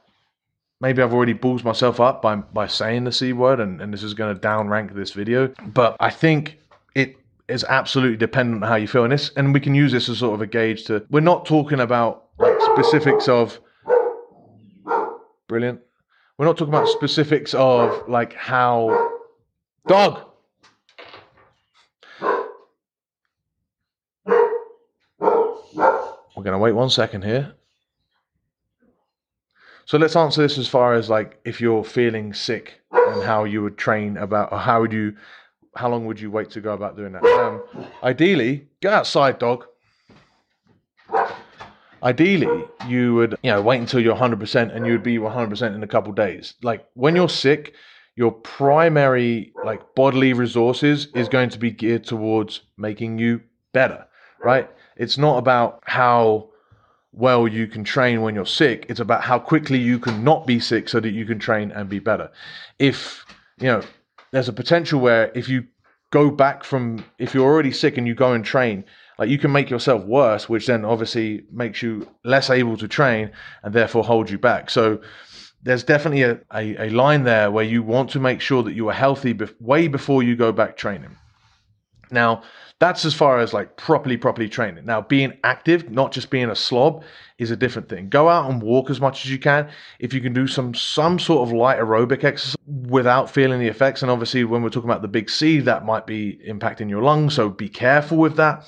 maybe 0.82 1.04
I've 1.04 1.14
already 1.14 1.34
balls 1.34 1.64
myself 1.64 2.00
up 2.00 2.24
by, 2.24 2.38
by 2.38 2.66
saying 2.66 3.04
the 3.04 3.12
C 3.12 3.32
word, 3.34 3.60
and, 3.60 3.80
and 3.80 3.94
this 3.94 4.02
is 4.02 4.16
going 4.16 4.34
to 4.34 4.42
downrank 4.42 4.96
this 4.96 5.12
video, 5.12 5.54
but 5.68 5.96
I 6.00 6.10
think 6.10 6.58
it 6.96 7.16
is 7.50 7.64
absolutely 7.66 8.18
dependent 8.18 8.64
on 8.64 8.70
how 8.70 8.76
you 8.76 8.88
feel. 8.88 9.04
And 9.04 9.12
this, 9.12 9.32
and 9.36 9.54
we 9.54 9.60
can 9.60 9.76
use 9.76 9.92
this 9.92 10.08
as 10.10 10.20
sort 10.20 10.34
of 10.34 10.42
a 10.42 10.48
gauge 10.48 10.86
to. 10.86 11.06
We're 11.10 11.20
not 11.22 11.46
talking 11.46 11.80
about 11.80 12.26
like 12.38 12.60
specifics 12.62 13.28
of. 13.28 13.60
Brilliant. 15.48 15.82
We're 16.38 16.46
not 16.46 16.58
talking 16.58 16.74
about 16.74 16.88
specifics 16.88 17.54
of 17.54 18.08
like 18.08 18.34
how. 18.34 19.12
Dog. 19.88 20.26
We're 26.36 26.44
going 26.44 26.54
to 26.54 26.60
wait 26.60 26.72
one 26.72 26.90
second 26.90 27.24
here. 27.24 27.54
So 29.86 29.98
let's 29.98 30.16
answer 30.16 30.44
this 30.44 30.58
as 30.60 30.68
far 30.68 30.94
as 30.94 31.10
like 31.10 31.40
if 31.44 31.60
you're 31.60 31.84
feeling 31.84 32.34
sick 32.34 32.80
and 32.92 33.24
how 33.24 33.44
you 33.44 33.64
would 33.64 33.78
train 33.78 34.18
about, 34.18 34.52
or 34.52 34.60
how 34.60 34.82
would 34.82 34.94
you 34.94 35.16
how 35.76 35.90
long 35.90 36.06
would 36.06 36.20
you 36.20 36.32
wait 36.32 36.50
to 36.52 36.62
go 36.62 36.74
about 36.74 36.98
doing 36.98 37.14
that? 37.14 37.24
Um, 37.24 37.62
ideally, 38.04 38.68
go 38.82 38.90
outside, 38.90 39.40
dog. 39.40 39.66
Ideally, 42.02 42.66
you 42.88 43.14
would 43.16 43.38
you 43.44 43.52
know 43.52 43.62
wait 43.62 43.80
until 43.80 44.00
you're 44.00 44.16
100% 44.16 44.76
and 44.76 44.86
you 44.86 44.94
would 44.94 45.04
be 45.04 45.18
100% 45.18 45.76
in 45.76 45.84
a 45.84 45.88
couple 45.88 46.14
days. 46.14 46.54
Like 46.64 46.86
when 46.94 47.16
you're 47.16 47.30
sick, 47.30 47.74
your 48.16 48.32
primary 48.32 49.54
like 49.66 49.96
bodily 49.96 50.34
resources 50.34 51.08
is 51.14 51.28
going 51.28 51.50
to 51.50 51.60
be 51.60 51.72
geared 51.72 52.06
towards 52.06 52.62
making 52.78 53.20
you 53.20 53.42
better, 53.74 54.06
right? 54.44 54.70
It's 54.96 55.18
not 55.18 55.38
about 55.38 55.82
how 55.86 56.50
well 57.12 57.48
you 57.48 57.68
can 57.68 57.84
train 57.84 58.22
when 58.22 58.36
you're 58.36 58.46
sick. 58.46 58.86
It's 58.90 59.00
about 59.00 59.24
how 59.24 59.40
quickly 59.40 59.80
you 59.80 60.00
can 60.00 60.24
not 60.24 60.46
be 60.46 60.60
sick 60.60 60.90
so 60.90 61.00
that 61.00 61.12
you 61.12 61.26
can 61.26 61.40
train 61.40 61.72
and 61.72 61.90
be 61.90 62.00
better. 62.00 62.30
If 62.78 63.26
you 63.60 63.68
know 63.68 63.82
there's 64.32 64.50
a 64.50 64.54
potential 64.54 65.00
where 65.00 65.32
if 65.36 65.50
you 65.50 65.66
go 66.12 66.32
back 66.32 66.64
from 66.64 67.04
if 67.18 67.34
you're 67.34 67.46
already 67.46 67.72
sick 67.72 67.98
and 67.98 68.08
you 68.08 68.16
go 68.16 68.34
and 68.34 68.44
train 68.44 68.84
like 69.20 69.30
you 69.30 69.38
can 69.38 69.52
make 69.52 69.70
yourself 69.70 70.04
worse 70.06 70.50
which 70.50 70.66
then 70.66 70.84
obviously 70.86 71.44
makes 71.52 71.82
you 71.82 72.08
less 72.24 72.50
able 72.50 72.78
to 72.78 72.88
train 72.88 73.32
and 73.64 73.74
therefore 73.74 74.04
hold 74.04 74.30
you 74.30 74.40
back. 74.40 74.70
So 74.70 75.02
there's 75.62 75.84
definitely 75.84 76.24
a, 76.24 76.40
a, 76.54 76.88
a 76.88 76.90
line 76.90 77.24
there 77.24 77.52
where 77.52 77.66
you 77.66 77.84
want 77.84 78.10
to 78.12 78.20
make 78.20 78.40
sure 78.42 78.64
that 78.64 78.74
you 78.74 78.88
are 78.90 78.94
healthy 78.94 79.34
bef- 79.34 79.54
way 79.60 79.88
before 79.88 80.24
you 80.24 80.36
go 80.36 80.52
back 80.52 80.78
training 80.78 81.18
now 82.12 82.44
that's 82.80 83.04
as 83.04 83.14
far 83.14 83.40
as 83.40 83.54
like 83.54 83.76
properly, 83.76 84.16
properly 84.16 84.48
training. 84.48 84.86
Now, 84.86 85.02
being 85.02 85.34
active, 85.44 85.92
not 85.92 86.14
just 86.14 86.30
being 86.30 86.50
a 86.50 86.56
slob, 86.56 87.04
is 87.38 87.52
a 87.52 87.58
different 87.58 87.90
thing. 87.90 88.08
Go 88.08 88.30
out 88.30 88.50
and 88.50 88.62
walk 88.62 88.90
as 88.90 89.02
much 89.02 89.26
as 89.26 89.32
you 89.32 89.38
can. 89.38 89.70
If 90.00 90.14
you 90.14 90.22
can 90.22 90.34
do 90.34 90.48
some 90.48 90.74
some 90.74 91.20
sort 91.20 91.48
of 91.48 91.54
light 91.54 91.78
aerobic 91.78 92.24
exercise 92.24 92.56
without 92.66 93.30
feeling 93.30 93.60
the 93.60 93.68
effects, 93.68 94.02
and 94.02 94.10
obviously 94.10 94.46
when 94.46 94.64
we're 94.64 94.70
talking 94.70 94.90
about 94.90 95.02
the 95.02 95.10
big 95.10 95.30
C, 95.30 95.60
that 95.60 95.86
might 95.86 96.08
be 96.08 96.40
impacting 96.48 96.90
your 96.90 97.04
lungs. 97.04 97.34
So 97.34 97.50
be 97.50 97.70
careful 97.70 98.18
with 98.18 98.38
that. 98.38 98.66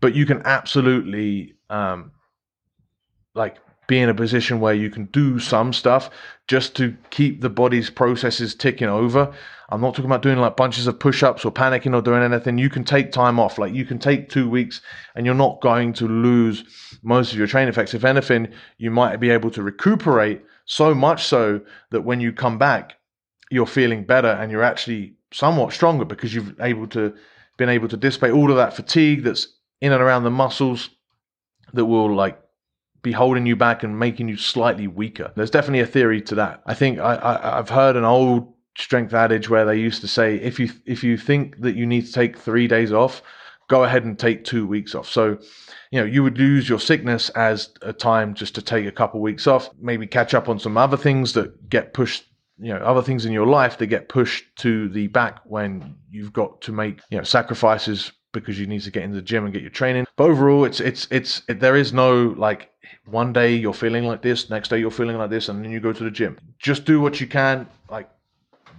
But 0.00 0.14
you 0.14 0.24
can 0.24 0.40
absolutely 0.46 1.54
um, 1.68 2.12
like 3.34 3.58
be 3.90 3.98
in 3.98 4.08
a 4.08 4.14
position 4.14 4.60
where 4.60 4.74
you 4.74 4.88
can 4.88 5.04
do 5.06 5.38
some 5.38 5.72
stuff 5.72 6.08
just 6.46 6.74
to 6.76 6.96
keep 7.10 7.40
the 7.40 7.50
body's 7.50 7.90
processes 7.90 8.54
ticking 8.54 8.88
over 8.88 9.32
I'm 9.70 9.80
not 9.80 9.94
talking 9.94 10.06
about 10.06 10.22
doing 10.22 10.38
like 10.38 10.56
bunches 10.56 10.88
of 10.88 10.98
push 10.98 11.22
ups 11.22 11.44
or 11.44 11.52
panicking 11.52 11.94
or 11.94 12.02
doing 12.02 12.22
anything. 12.22 12.58
You 12.58 12.68
can 12.68 12.82
take 12.82 13.12
time 13.12 13.38
off. 13.38 13.56
Like 13.56 13.72
you 13.72 13.84
can 13.84 13.98
take 13.98 14.28
two 14.28 14.50
weeks 14.50 14.80
and 15.14 15.24
you're 15.24 15.34
not 15.34 15.60
going 15.60 15.92
to 15.94 16.08
lose 16.08 16.98
most 17.02 17.32
of 17.32 17.38
your 17.38 17.46
training 17.46 17.68
effects. 17.68 17.94
If 17.94 18.04
anything, 18.04 18.48
you 18.78 18.90
might 18.90 19.18
be 19.18 19.30
able 19.30 19.50
to 19.52 19.62
recuperate 19.62 20.42
so 20.64 20.92
much 20.92 21.24
so 21.24 21.60
that 21.90 22.02
when 22.02 22.20
you 22.20 22.32
come 22.32 22.58
back, 22.58 22.96
you're 23.50 23.66
feeling 23.66 24.04
better 24.04 24.28
and 24.28 24.50
you're 24.50 24.62
actually 24.62 25.14
somewhat 25.32 25.72
stronger 25.72 26.04
because 26.04 26.34
you've 26.34 26.60
able 26.60 26.88
to 26.88 27.14
been 27.56 27.68
able 27.68 27.88
to 27.88 27.96
dissipate 27.96 28.32
all 28.32 28.50
of 28.50 28.56
that 28.56 28.74
fatigue 28.74 29.22
that's 29.22 29.46
in 29.80 29.92
and 29.92 30.02
around 30.02 30.24
the 30.24 30.30
muscles 30.30 30.90
that 31.74 31.84
will 31.84 32.12
like 32.12 32.40
be 33.02 33.12
holding 33.12 33.46
you 33.46 33.56
back 33.56 33.82
and 33.82 33.98
making 33.98 34.28
you 34.28 34.36
slightly 34.36 34.86
weaker. 34.86 35.32
There's 35.34 35.50
definitely 35.50 35.80
a 35.80 35.86
theory 35.86 36.20
to 36.22 36.34
that. 36.36 36.62
I 36.66 36.74
think 36.74 36.98
I, 36.98 37.38
I, 37.42 37.56
have 37.56 37.70
heard 37.70 37.96
an 37.96 38.04
old 38.04 38.52
strength 38.78 39.14
adage 39.14 39.48
where 39.48 39.64
they 39.64 39.76
used 39.76 40.00
to 40.00 40.08
say 40.08 40.36
if 40.36 40.58
you 40.58 40.70
if 40.86 41.02
you 41.04 41.16
think 41.16 41.60
that 41.60 41.76
you 41.76 41.86
need 41.86 42.06
to 42.06 42.12
take 42.12 42.38
3 42.38 42.66
days 42.68 42.92
off 42.92 43.22
go 43.68 43.84
ahead 43.84 44.04
and 44.04 44.18
take 44.18 44.44
2 44.44 44.66
weeks 44.66 44.94
off 44.94 45.08
so 45.08 45.38
you 45.90 46.00
know 46.00 46.06
you 46.06 46.22
would 46.22 46.38
use 46.38 46.68
your 46.68 46.78
sickness 46.78 47.28
as 47.30 47.70
a 47.82 47.92
time 47.92 48.32
just 48.32 48.54
to 48.54 48.62
take 48.62 48.86
a 48.86 48.92
couple 48.92 49.20
weeks 49.20 49.46
off 49.46 49.70
maybe 49.78 50.06
catch 50.06 50.34
up 50.34 50.48
on 50.48 50.58
some 50.58 50.76
other 50.76 50.96
things 50.96 51.32
that 51.32 51.68
get 51.68 51.92
pushed 51.92 52.24
you 52.58 52.72
know 52.72 52.80
other 52.80 53.02
things 53.02 53.26
in 53.26 53.32
your 53.32 53.46
life 53.46 53.78
that 53.78 53.86
get 53.86 54.08
pushed 54.08 54.44
to 54.56 54.88
the 54.90 55.08
back 55.08 55.40
when 55.44 55.96
you've 56.10 56.32
got 56.32 56.60
to 56.60 56.72
make 56.72 57.00
you 57.10 57.18
know 57.18 57.24
sacrifices 57.24 58.12
because 58.32 58.58
you 58.58 58.66
need 58.66 58.82
to 58.82 58.90
get 58.90 59.02
in 59.02 59.12
the 59.12 59.22
gym 59.22 59.44
and 59.44 59.52
get 59.52 59.62
your 59.62 59.70
training 59.70 60.06
but 60.16 60.24
overall 60.24 60.64
it's 60.64 60.80
it's 60.80 61.08
it's 61.10 61.42
it, 61.48 61.60
there 61.60 61.76
is 61.76 61.92
no 61.92 62.34
like 62.38 62.69
one 63.06 63.32
day 63.32 63.54
you're 63.54 63.74
feeling 63.74 64.04
like 64.04 64.22
this 64.22 64.50
next 64.50 64.68
day 64.68 64.78
you're 64.78 64.90
feeling 64.90 65.16
like 65.16 65.30
this 65.30 65.48
and 65.48 65.64
then 65.64 65.70
you 65.70 65.80
go 65.80 65.92
to 65.92 66.04
the 66.04 66.10
gym 66.10 66.38
just 66.58 66.84
do 66.84 67.00
what 67.00 67.20
you 67.20 67.26
can 67.26 67.66
like 67.90 68.08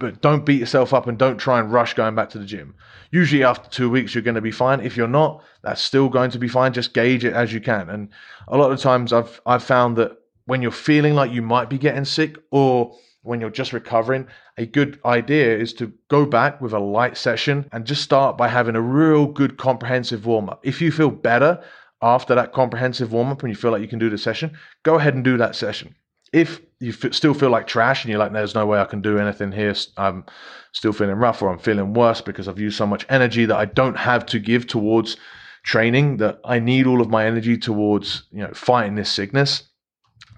but 0.02 0.20
don't 0.20 0.44
beat 0.44 0.58
yourself 0.58 0.92
up 0.92 1.06
and 1.06 1.16
don't 1.16 1.38
try 1.38 1.60
and 1.60 1.72
rush 1.72 1.94
going 1.94 2.16
back 2.16 2.28
to 2.30 2.38
the 2.38 2.44
gym. 2.44 2.74
Usually, 3.12 3.44
after 3.44 3.70
two 3.70 3.88
weeks, 3.88 4.12
you're 4.12 4.22
going 4.22 4.34
to 4.34 4.40
be 4.40 4.50
fine. 4.50 4.80
If 4.80 4.96
you're 4.96 5.06
not, 5.06 5.44
that's 5.62 5.80
still 5.80 6.08
going 6.08 6.32
to 6.32 6.40
be 6.40 6.48
fine. 6.48 6.72
Just 6.72 6.92
gauge 6.92 7.24
it 7.24 7.34
as 7.34 7.52
you 7.52 7.60
can. 7.60 7.88
And 7.88 8.08
a 8.48 8.56
lot 8.56 8.72
of 8.72 8.80
times, 8.80 9.12
I've 9.12 9.40
I've 9.46 9.62
found 9.62 9.96
that 9.98 10.18
when 10.46 10.60
you're 10.60 10.72
feeling 10.72 11.14
like 11.14 11.30
you 11.30 11.40
might 11.40 11.70
be 11.70 11.78
getting 11.78 12.04
sick 12.04 12.36
or 12.50 12.96
when 13.22 13.40
you're 13.40 13.50
just 13.50 13.72
recovering, 13.72 14.26
a 14.58 14.66
good 14.66 14.98
idea 15.04 15.56
is 15.56 15.72
to 15.74 15.92
go 16.08 16.26
back 16.26 16.60
with 16.60 16.72
a 16.72 16.80
light 16.80 17.16
session 17.16 17.68
and 17.70 17.84
just 17.84 18.02
start 18.02 18.36
by 18.36 18.48
having 18.48 18.74
a 18.74 18.80
real 18.80 19.26
good 19.26 19.56
comprehensive 19.56 20.26
warm 20.26 20.48
up. 20.50 20.60
If 20.64 20.80
you 20.80 20.90
feel 20.90 21.10
better 21.10 21.62
after 22.02 22.34
that 22.34 22.52
comprehensive 22.52 23.12
warm 23.12 23.28
up 23.28 23.42
and 23.42 23.50
you 23.50 23.56
feel 23.56 23.70
like 23.70 23.82
you 23.82 23.88
can 23.88 23.98
do 23.98 24.10
the 24.10 24.18
session, 24.18 24.56
go 24.82 24.96
ahead 24.96 25.14
and 25.14 25.24
do 25.24 25.36
that 25.36 25.54
session 25.54 25.94
if 26.32 26.60
you 26.80 26.90
f- 26.90 27.12
still 27.12 27.34
feel 27.34 27.50
like 27.50 27.66
trash 27.66 28.04
and 28.04 28.10
you're 28.10 28.18
like, 28.18 28.32
there's 28.32 28.54
no 28.54 28.66
way 28.66 28.80
I 28.80 28.86
can 28.86 29.02
do 29.02 29.18
anything 29.18 29.52
here, 29.52 29.74
I'm 29.96 30.24
still 30.72 30.92
feeling 30.92 31.16
rough 31.16 31.42
or 31.42 31.50
I'm 31.50 31.58
feeling 31.58 31.92
worse 31.92 32.20
because 32.20 32.48
I've 32.48 32.58
used 32.58 32.78
so 32.78 32.86
much 32.86 33.06
energy 33.08 33.44
that 33.44 33.56
I 33.56 33.66
don't 33.66 33.96
have 33.96 34.26
to 34.26 34.38
give 34.38 34.66
towards 34.66 35.16
training, 35.62 36.16
that 36.16 36.40
I 36.44 36.58
need 36.58 36.86
all 36.86 37.00
of 37.00 37.10
my 37.10 37.26
energy 37.26 37.56
towards, 37.56 38.24
you 38.32 38.42
know, 38.42 38.52
fighting 38.54 38.94
this 38.94 39.12
sickness, 39.12 39.64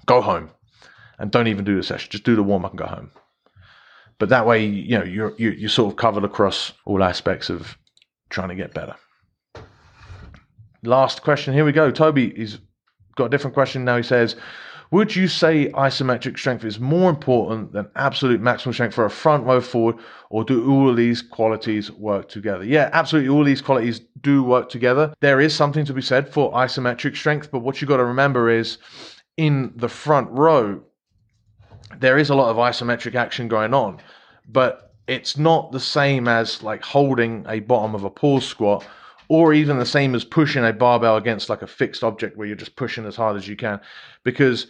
go 0.07 0.21
home 0.21 0.51
and 1.19 1.31
don't 1.31 1.49
even 1.49 1.65
do 1.65 1.77
the 1.77 1.83
session. 1.83 2.11
Just 2.11 2.25
do 2.25 2.37
the 2.37 2.43
warm 2.43 2.65
up 2.65 2.73
and 2.73 2.79
go 2.79 2.87
home. 2.87 3.13
But 4.19 4.29
that 4.29 4.47
way, 4.47 4.65
you 4.65 4.99
know, 4.99 5.05
you're, 5.05 5.35
you're, 5.39 5.55
you're 5.55 5.69
sort 5.69 5.93
of 5.93 5.97
covered 5.97 6.25
across 6.25 6.73
all 6.85 7.03
aspects 7.03 7.51
of 7.51 7.79
trying 8.31 8.49
to 8.49 8.55
get 8.55 8.75
better. 8.75 8.97
Last 10.85 11.23
question. 11.23 11.55
Here 11.55 11.65
we 11.65 11.73
go. 11.73 11.91
Toby, 11.91 12.33
he's 12.37 12.59
got 13.17 13.27
a 13.27 13.29
different 13.31 13.55
question 13.55 13.85
now. 13.85 13.97
He 13.97 14.03
says, 14.03 14.37
would 14.91 15.17
you 15.17 15.27
say 15.29 15.71
isometric 15.71 16.39
strength 16.39 16.65
is 16.65 16.79
more 16.79 17.11
important 17.11 17.73
than 17.73 17.89
absolute 17.97 18.41
maximum 18.41 18.75
strength 18.75 18.95
for 18.95 19.07
a 19.07 19.11
front 19.11 19.45
row 19.45 19.61
forward, 19.61 19.97
or 20.31 20.45
do 20.45 20.71
all 20.71 20.89
of 20.89 20.97
these 20.97 21.23
qualities 21.23 21.91
work 21.91 22.29
together? 22.29 22.65
Yeah, 22.65 22.91
absolutely. 22.93 23.31
All 23.31 23.45
these 23.45 23.63
qualities 23.63 24.03
do 24.21 24.45
work 24.45 24.69
together. 24.69 25.13
There 25.21 25.41
is 25.41 25.55
something 25.55 25.85
to 25.87 25.95
be 25.95 26.03
said 26.03 26.29
for 26.29 26.53
isometric 26.53 27.17
strength, 27.17 27.51
but 27.51 27.61
what 27.61 27.81
you 27.81 27.89
got 27.89 27.97
to 27.97 28.05
remember 28.05 28.51
is 28.51 28.79
in 29.37 29.73
the 29.75 29.89
front 29.89 30.31
row, 30.31 30.83
there 31.99 32.19
is 32.19 32.31
a 32.31 32.35
lot 32.35 32.51
of 32.51 32.57
isometric 32.57 33.15
action 33.15 33.49
going 33.49 33.75
on, 33.75 34.01
but 34.49 34.95
it's 35.09 35.37
not 35.37 35.73
the 35.73 35.81
same 35.81 36.29
as 36.29 36.63
like 36.63 36.83
holding 36.83 37.45
a 37.49 37.61
bottom 37.61 37.95
of 37.95 38.05
a 38.05 38.11
pause 38.11 38.47
squat 38.47 38.87
or 39.29 39.53
even 39.55 39.79
the 39.79 39.87
same 39.87 40.15
as 40.15 40.25
pushing 40.25 40.65
a 40.65 40.73
barbell 40.73 41.17
against 41.17 41.49
like 41.49 41.63
a 41.63 41.67
fixed 41.67 42.05
object 42.05 42.37
where 42.37 42.47
you're 42.47 42.57
just 42.57 42.77
pushing 42.77 43.07
as 43.07 43.17
hard 43.17 43.37
as 43.37 43.49
you 43.49 43.57
can 43.57 43.81
because 44.23 44.67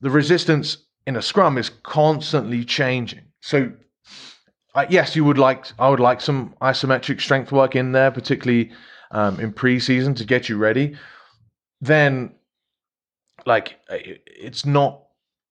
the 0.00 0.10
resistance 0.10 0.78
in 1.06 1.16
a 1.16 1.22
scrum 1.22 1.58
is 1.58 1.70
constantly 1.82 2.64
changing. 2.64 3.22
So 3.40 3.72
uh, 4.74 4.86
yes 4.90 5.16
you 5.16 5.24
would 5.24 5.38
like 5.38 5.64
i 5.78 5.88
would 5.88 6.00
like 6.00 6.20
some 6.20 6.54
isometric 6.60 7.18
strength 7.18 7.50
work 7.50 7.74
in 7.74 7.92
there 7.92 8.10
particularly 8.10 8.70
um, 9.10 9.40
in 9.40 9.52
preseason 9.52 10.14
to 10.16 10.24
get 10.24 10.48
you 10.48 10.56
ready. 10.56 10.96
Then 11.80 12.34
like 13.44 13.78
it's 13.88 14.66
not 14.66 15.05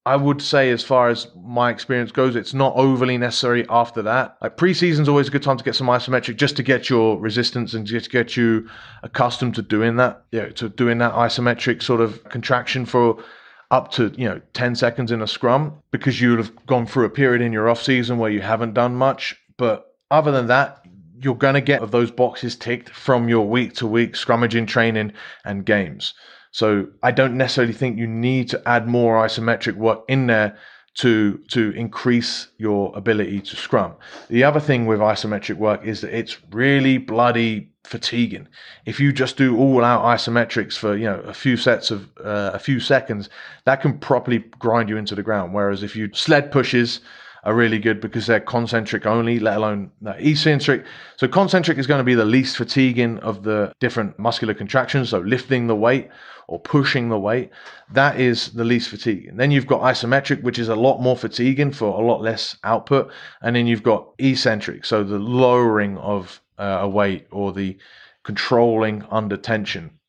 I 0.07 0.15
would 0.15 0.39
say, 0.39 0.69
as 0.69 0.83
far 0.83 1.09
as 1.09 1.27
my 1.35 1.71
experience 1.71 2.11
goes, 2.11 2.35
it's 2.35 2.53
not 2.53 2.75
overly 2.75 3.17
necessary 3.17 3.65
after 3.69 4.03
that. 4.03 4.37
Like 4.39 4.55
preseason's 4.55 5.09
always 5.09 5.29
a 5.29 5.31
good 5.31 5.41
time 5.41 5.57
to 5.57 5.63
get 5.63 5.73
some 5.73 5.87
isometric 5.87 6.35
just 6.35 6.55
to 6.57 6.63
get 6.63 6.89
your 6.89 7.19
resistance 7.19 7.73
and 7.73 7.87
just 7.87 8.11
get 8.11 8.37
you 8.37 8.69
accustomed 9.01 9.55
to 9.55 9.63
doing 9.63 9.95
that, 9.95 10.23
yeah, 10.31 10.49
to 10.49 10.69
doing 10.69 10.99
that 10.99 11.13
isometric 11.13 11.81
sort 11.81 12.01
of 12.01 12.23
contraction 12.25 12.85
for 12.85 13.23
up 13.71 13.89
to 13.91 14.13
you 14.15 14.29
know 14.29 14.39
10 14.53 14.75
seconds 14.75 15.11
in 15.11 15.23
a 15.23 15.27
scrum 15.27 15.73
because 15.89 16.21
you 16.21 16.29
would 16.29 16.39
have 16.39 16.65
gone 16.67 16.85
through 16.85 17.05
a 17.05 17.09
period 17.09 17.41
in 17.41 17.51
your 17.51 17.67
off 17.67 17.81
season 17.81 18.19
where 18.19 18.29
you 18.29 18.41
haven't 18.41 18.75
done 18.75 18.95
much. 18.95 19.35
But 19.57 19.95
other 20.11 20.31
than 20.31 20.47
that, 20.47 20.85
you're 21.19 21.35
going 21.35 21.55
to 21.55 21.61
get 21.61 21.89
those 21.89 22.11
boxes 22.11 22.55
ticked 22.55 22.89
from 22.89 23.27
your 23.27 23.47
week 23.47 23.73
to 23.75 23.87
week 23.87 24.13
scrummaging 24.13 24.67
training 24.67 25.13
and 25.43 25.65
games. 25.65 26.13
So 26.55 26.87
I 27.03 27.11
don't 27.11 27.35
necessarily 27.35 27.73
think 27.73 27.97
you 27.97 28.07
need 28.07 28.47
to 28.51 28.61
add 28.65 28.87
more 28.87 29.21
isometric 29.25 29.75
work 29.75 30.05
in 30.07 30.27
there 30.27 30.57
to 30.99 31.37
to 31.49 31.71
increase 31.71 32.47
your 32.57 32.95
ability 32.95 33.41
to 33.41 33.57
scrum. 33.57 33.93
The 34.29 34.45
other 34.45 34.61
thing 34.61 34.85
with 34.85 35.01
isometric 35.01 35.57
work 35.57 35.83
is 35.83 35.99
that 35.99 36.17
it's 36.17 36.37
really 36.51 36.97
bloody 36.97 37.71
fatiguing. 37.83 38.47
If 38.85 39.01
you 39.01 39.11
just 39.11 39.35
do 39.35 39.57
all 39.57 39.83
out 39.83 40.05
isometrics 40.05 40.77
for 40.77 40.95
you 40.95 41.03
know 41.03 41.19
a 41.25 41.33
few 41.33 41.57
sets 41.57 41.91
of 41.91 42.09
uh, 42.23 42.51
a 42.53 42.59
few 42.59 42.79
seconds, 42.79 43.27
that 43.65 43.81
can 43.81 43.99
properly 43.99 44.39
grind 44.57 44.87
you 44.87 44.95
into 44.95 45.13
the 45.13 45.23
ground. 45.23 45.53
Whereas 45.53 45.83
if 45.83 45.93
you 45.93 46.09
sled 46.13 46.53
pushes 46.53 47.01
are 47.45 47.53
really 47.53 47.77
good 47.77 48.01
because 48.01 48.25
they're 48.25 48.39
concentric 48.39 49.05
only, 49.05 49.39
let 49.39 49.58
alone 49.58 49.91
eccentric. 50.03 50.84
So 51.15 51.27
concentric 51.27 51.77
is 51.77 51.86
going 51.86 51.99
to 51.99 52.03
be 52.03 52.15
the 52.15 52.25
least 52.25 52.58
fatiguing 52.58 53.19
of 53.19 53.43
the 53.43 53.71
different 53.79 54.17
muscular 54.17 54.55
contractions. 54.55 55.10
So 55.10 55.19
lifting 55.19 55.67
the 55.67 55.75
weight 55.75 56.10
or 56.47 56.60
pushing 56.60 57.10
the 57.10 57.19
weight, 57.19 57.51
that 57.91 58.19
is 58.19 58.51
the 58.53 58.63
least 58.63 58.89
fatiguing. 58.89 59.38
Then 59.38 59.51
you've 59.51 59.67
got 59.67 59.81
isometric, 59.81 60.41
which 60.41 60.58
is 60.58 60.69
a 60.69 60.75
lot 60.75 61.01
more 61.01 61.15
fatiguing 61.15 61.71
for 61.71 62.01
a 62.01 62.05
lot 62.05 62.21
less 62.21 62.58
output. 62.63 63.12
And 63.43 63.55
then 63.55 63.67
you've 63.67 63.84
got 63.84 64.13
eccentric, 64.17 64.84
so 64.84 65.03
the 65.03 65.19
lowering 65.19 65.97
of 65.99 66.41
uh, 66.58 66.79
a 66.81 66.89
weight 66.89 67.27
or 67.31 67.53
the 67.53 67.77
controlling 68.23 69.05
under 69.12 69.38
tension. 69.38 69.99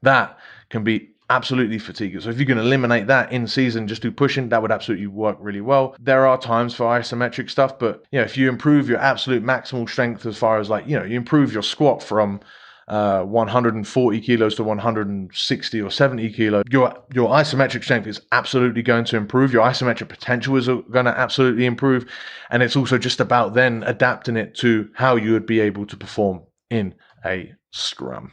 That 0.00 0.38
can 0.70 0.84
be 0.84 1.15
absolutely 1.30 1.78
fatiguing. 1.78 2.20
So 2.20 2.30
if 2.30 2.38
you 2.38 2.46
can 2.46 2.58
eliminate 2.58 3.06
that 3.08 3.32
in 3.32 3.46
season, 3.46 3.88
just 3.88 4.02
do 4.02 4.10
pushing, 4.10 4.48
that 4.50 4.62
would 4.62 4.72
absolutely 4.72 5.06
work 5.06 5.36
really 5.40 5.60
well. 5.60 5.96
There 6.00 6.26
are 6.26 6.38
times 6.38 6.74
for 6.74 6.84
isometric 6.84 7.50
stuff, 7.50 7.78
but 7.78 8.04
you 8.12 8.18
know, 8.18 8.24
if 8.24 8.36
you 8.36 8.48
improve 8.48 8.88
your 8.88 8.98
absolute 8.98 9.44
maximal 9.44 9.88
strength 9.88 10.26
as 10.26 10.38
far 10.38 10.58
as 10.58 10.70
like, 10.70 10.86
you 10.86 10.98
know, 10.98 11.04
you 11.04 11.16
improve 11.16 11.52
your 11.52 11.62
squat 11.62 12.02
from 12.02 12.40
uh, 12.88 13.22
140 13.22 14.20
kilos 14.20 14.54
to 14.54 14.62
160 14.62 15.82
or 15.82 15.90
70 15.90 16.32
kilo, 16.32 16.62
your 16.70 16.94
your 17.12 17.30
isometric 17.30 17.82
strength 17.82 18.06
is 18.06 18.20
absolutely 18.30 18.82
going 18.82 19.04
to 19.04 19.16
improve. 19.16 19.52
Your 19.52 19.66
isometric 19.66 20.08
potential 20.08 20.56
is 20.56 20.66
going 20.66 21.06
to 21.06 21.18
absolutely 21.18 21.66
improve, 21.66 22.06
and 22.50 22.62
it's 22.62 22.76
also 22.76 22.96
just 22.96 23.18
about 23.18 23.54
then 23.54 23.82
adapting 23.86 24.36
it 24.36 24.54
to 24.56 24.88
how 24.94 25.16
you 25.16 25.32
would 25.32 25.46
be 25.46 25.58
able 25.58 25.84
to 25.86 25.96
perform 25.96 26.42
in 26.70 26.94
a 27.24 27.52
scrum. 27.72 28.30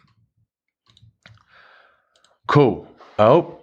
Cool. 2.47 2.88
Oh, 3.19 3.60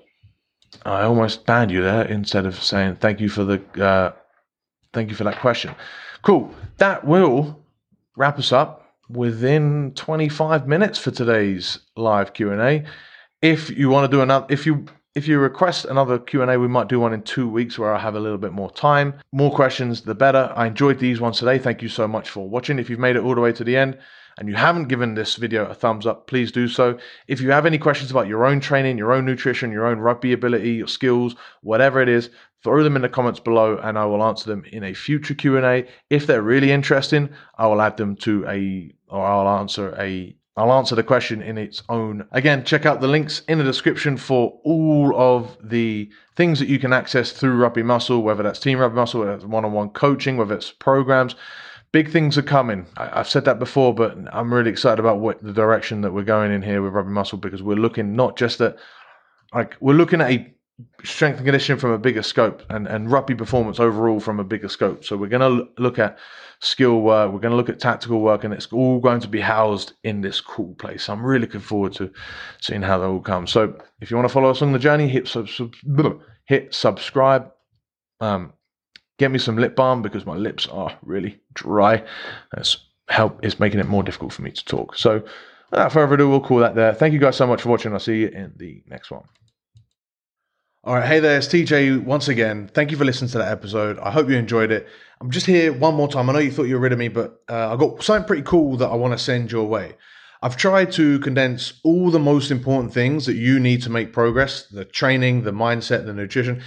I 0.85 1.03
almost 1.03 1.45
banned 1.47 1.71
you 1.71 1.83
there 1.83 2.05
instead 2.05 2.47
of 2.47 2.63
saying 2.63 2.97
thank 2.97 3.21
you 3.21 3.29
for 3.29 3.45
the 3.45 3.83
uh, 3.83 4.13
thank 4.93 5.11
you 5.11 5.17
for 5.17 5.25
that 5.25 5.39
question. 5.39 5.75
Cool. 6.23 6.55
That 6.79 7.05
will 7.05 7.63
wrap 8.17 8.39
us 8.39 8.53
up 8.53 8.95
within 9.09 9.93
25 9.97 10.69
minutes 10.69 10.99
for 10.99 11.11
today's 11.11 11.81
live 11.97 12.33
Q&A. 12.33 12.85
If 13.43 13.71
you 13.71 13.89
want 13.89 14.11
to 14.11 14.17
do 14.17 14.23
another 14.23 14.47
if 14.49 14.67
you 14.67 14.87
if 15.17 15.27
you 15.27 15.41
request 15.41 15.87
another 15.87 16.21
Q&A, 16.21 16.57
we 16.57 16.69
might 16.69 16.89
do 16.89 17.01
one 17.01 17.13
in 17.13 17.23
2 17.23 17.49
weeks 17.49 17.77
where 17.79 17.93
I 17.93 17.99
have 17.99 18.15
a 18.15 18.21
little 18.21 18.39
bit 18.39 18.53
more 18.53 18.71
time. 18.71 19.15
More 19.33 19.53
questions 19.53 20.03
the 20.03 20.15
better. 20.15 20.53
I 20.55 20.69
enjoyed 20.69 21.01
these 21.01 21.21
ones 21.21 21.39
today. 21.39 21.59
Thank 21.59 21.83
you 21.83 21.89
so 21.89 22.07
much 22.07 22.31
for 22.31 22.49
watching. 22.49 22.79
If 22.79 22.89
you've 22.89 23.01
made 23.01 23.17
it 23.17 23.23
all 23.25 23.35
the 23.35 23.41
way 23.41 23.53
to 23.53 23.65
the 23.65 23.77
end, 23.77 23.99
and 24.39 24.49
you 24.49 24.55
haven't 24.55 24.89
given 24.89 25.15
this 25.15 25.37
video 25.37 25.67
a 25.67 25.75
thumbs 25.75 26.07
up, 26.07 26.27
please 26.27 26.51
do 26.53 26.69
so. 26.69 26.99
If 27.29 27.41
you 27.41 27.51
have 27.51 27.67
any 27.67 27.79
questions 27.79 28.11
about 28.11 28.29
your 28.29 28.45
own 28.45 28.61
training, 28.61 28.99
your 28.99 29.13
own 29.13 29.25
nutrition, 29.25 29.73
your 29.73 29.87
own 29.87 29.99
rugby 29.99 30.33
ability, 30.33 30.73
your 30.73 30.89
skills, 30.89 31.35
whatever 31.63 32.01
it 32.01 32.09
is, 32.09 32.31
throw 32.63 32.83
them 32.83 32.97
in 32.97 33.03
the 33.03 33.09
comments 33.09 33.41
below 33.41 33.79
and 33.79 33.99
I 33.99 34.05
will 34.05 34.23
answer 34.23 34.49
them 34.49 34.65
in 34.71 34.85
a 34.85 34.95
future 34.95 35.35
Q&A. 35.35 35.87
If 36.11 36.27
they're 36.27 36.43
really 36.43 36.73
interesting, 36.73 37.31
I 37.57 37.67
will 37.67 37.81
add 37.81 37.97
them 37.97 38.17
to 38.17 38.47
a 38.47 38.95
or 39.09 39.25
I'll 39.25 39.61
answer 39.61 39.95
a 39.99 40.35
I'll 40.57 40.73
answer 40.73 40.95
the 40.95 41.03
question 41.03 41.41
in 41.41 41.57
its 41.57 41.83
own. 41.89 42.27
Again, 42.33 42.65
check 42.65 42.85
out 42.85 43.01
the 43.01 43.09
links 43.09 43.43
in 43.49 43.57
the 43.57 43.65
description 43.65 44.17
for 44.17 44.61
all 44.65 45.15
of 45.17 45.57
the 45.63 46.11
things 46.37 46.59
that 46.59 46.69
you 46.69 46.79
can 46.79 46.93
access 46.93 47.33
through 47.33 47.57
Rugby 47.57 47.83
Muscle, 47.83 48.23
whether 48.23 48.43
that's 48.43 48.61
Team 48.61 48.79
Rugby 48.79 48.97
Muscle, 48.97 49.21
whether 49.21 49.33
it's 49.33 49.45
one-on-one 49.45 49.91
coaching, 49.91 50.37
whether 50.37 50.55
it's 50.55 50.71
programs 50.71 51.35
big 51.93 52.11
things 52.11 52.39
are 52.39 52.43
coming. 52.43 52.87
I, 52.97 53.19
have 53.19 53.29
said 53.29 53.45
that 53.47 53.59
before, 53.59 53.95
but 53.95 54.17
I'm 54.33 54.53
really 54.53 54.71
excited 54.71 55.01
about 55.01 55.21
what 55.21 55.43
the 55.43 55.53
direction 55.53 56.01
that 56.03 56.13
we're 56.13 56.23
going 56.23 56.53
in 56.53 56.63
here 56.63 56.83
with 56.83 56.93
Rugby 56.93 57.11
Muscle 57.11 57.39
because 57.39 57.63
we're 57.63 57.77
looking 57.77 58.15
not 58.15 58.37
just 58.37 58.61
at 58.61 58.77
like 59.53 59.77
we're 59.81 59.95
looking 59.95 60.21
at 60.21 60.31
a 60.31 60.55
strength 61.05 61.37
and 61.37 61.47
conditioning 61.47 61.79
from 61.79 61.91
a 61.91 61.99
bigger 61.99 62.23
scope 62.23 62.63
and, 62.71 62.87
and 62.87 63.11
rugby 63.11 63.35
performance 63.35 63.81
overall 63.81 64.21
from 64.21 64.41
a 64.41 64.45
bigger 64.45 64.69
scope. 64.69 65.05
So 65.05 65.17
we're 65.17 65.29
going 65.29 65.67
to 65.67 65.69
look 65.79 65.99
at 65.99 66.19
skill 66.61 67.01
work, 67.01 67.33
we're 67.33 67.41
going 67.41 67.53
to 67.53 67.57
look 67.57 67.69
at 67.69 67.81
tactical 67.81 68.21
work, 68.21 68.45
and 68.45 68.55
it's 68.55 68.67
all 68.73 69.01
going 69.01 69.21
to 69.21 69.29
be 69.29 69.41
housed 69.41 69.95
in 70.05 70.21
this 70.21 70.41
cool 70.41 70.75
place. 70.75 71.09
I'm 71.09 71.25
really 71.25 71.43
looking 71.43 71.61
forward 71.61 71.95
to 71.95 72.11
seeing 72.61 72.83
how 72.83 72.99
that 72.99 73.07
all 73.07 73.21
comes. 73.21 73.51
So 73.51 73.77
if 74.01 74.11
you 74.11 74.17
want 74.17 74.29
to 74.29 74.33
follow 74.33 74.51
us 74.51 74.63
on 74.63 74.73
the 74.73 74.79
journey, 74.79 75.09
hit 75.09 75.29
sub, 75.29 75.49
sub 75.49 75.75
hit 76.47 76.75
subscribe. 76.75 77.51
Um, 78.21 78.53
Get 79.21 79.31
me 79.31 79.39
some 79.39 79.59
lip 79.59 79.77
balm 79.77 80.01
because 80.01 80.25
my 80.25 80.35
lips 80.35 80.67
are 80.69 80.97
really 81.03 81.39
dry. 81.53 82.03
That's 82.55 82.79
help 83.11 83.45
is 83.45 83.61
making 83.61 83.79
it 83.79 83.87
more 83.87 84.03
difficult 84.03 84.33
for 84.33 84.41
me 84.41 84.51
to 84.51 84.65
talk. 84.65 84.97
So 84.97 85.23
without 85.71 85.93
further 85.93 86.15
ado, 86.15 86.31
we'll 86.31 86.41
call 86.41 86.61
that 86.61 86.75
there. 86.75 86.95
Thank 86.95 87.13
you 87.13 87.21
guys 87.21 87.37
so 87.37 87.47
much 87.47 87.61
for 87.61 87.69
watching. 87.69 87.93
I'll 87.93 88.01
see 88.01 88.21
you 88.21 88.29
in 88.29 88.55
the 88.57 88.83
next 88.89 89.11
one. 89.11 89.25
All 90.85 90.95
right, 90.95 91.07
hey 91.07 91.21
there, 91.21 91.37
it's 91.37 91.49
TJ 91.49 92.03
once 92.03 92.29
again. 92.29 92.71
Thank 92.73 92.91
you 92.91 92.97
for 92.97 93.05
listening 93.05 93.31
to 93.33 93.39
that 93.39 93.53
episode. 93.53 93.99
I 93.99 94.11
hope 94.11 94.31
you 94.31 94.37
enjoyed 94.37 94.71
it. 94.71 94.89
I'm 95.21 95.31
just 95.31 95.45
here 95.45 95.71
one 95.71 95.97
more 95.97 96.09
time. 96.09 96.31
I 96.31 96.33
know 96.33 96.39
you 96.39 96.51
thought 96.51 96.63
you 96.63 96.77
were 96.77 96.81
rid 96.81 96.95
of 96.95 96.99
me, 96.99 97.09
but 97.09 97.43
uh, 97.47 97.75
I 97.75 97.77
got 97.77 98.03
something 98.03 98.27
pretty 98.27 98.45
cool 98.45 98.79
that 98.79 98.89
I 98.89 98.95
want 98.95 99.13
to 99.13 99.23
send 99.23 99.53
your 99.53 99.67
way. 99.67 99.97
I've 100.43 100.57
tried 100.57 100.93
to 100.93 101.19
condense 101.19 101.75
all 101.85 102.11
the 102.11 102.19
most 102.19 102.51
important 102.51 102.95
things 102.95 103.27
that 103.27 103.37
you 103.37 103.61
need 103.61 103.83
to 103.83 103.91
make 103.91 104.15
progress 104.15 104.65
the 104.65 104.87
training, 104.87 105.43
the 105.43 105.53
mindset, 105.53 106.07
the 106.07 106.15
nutrition 106.15 106.63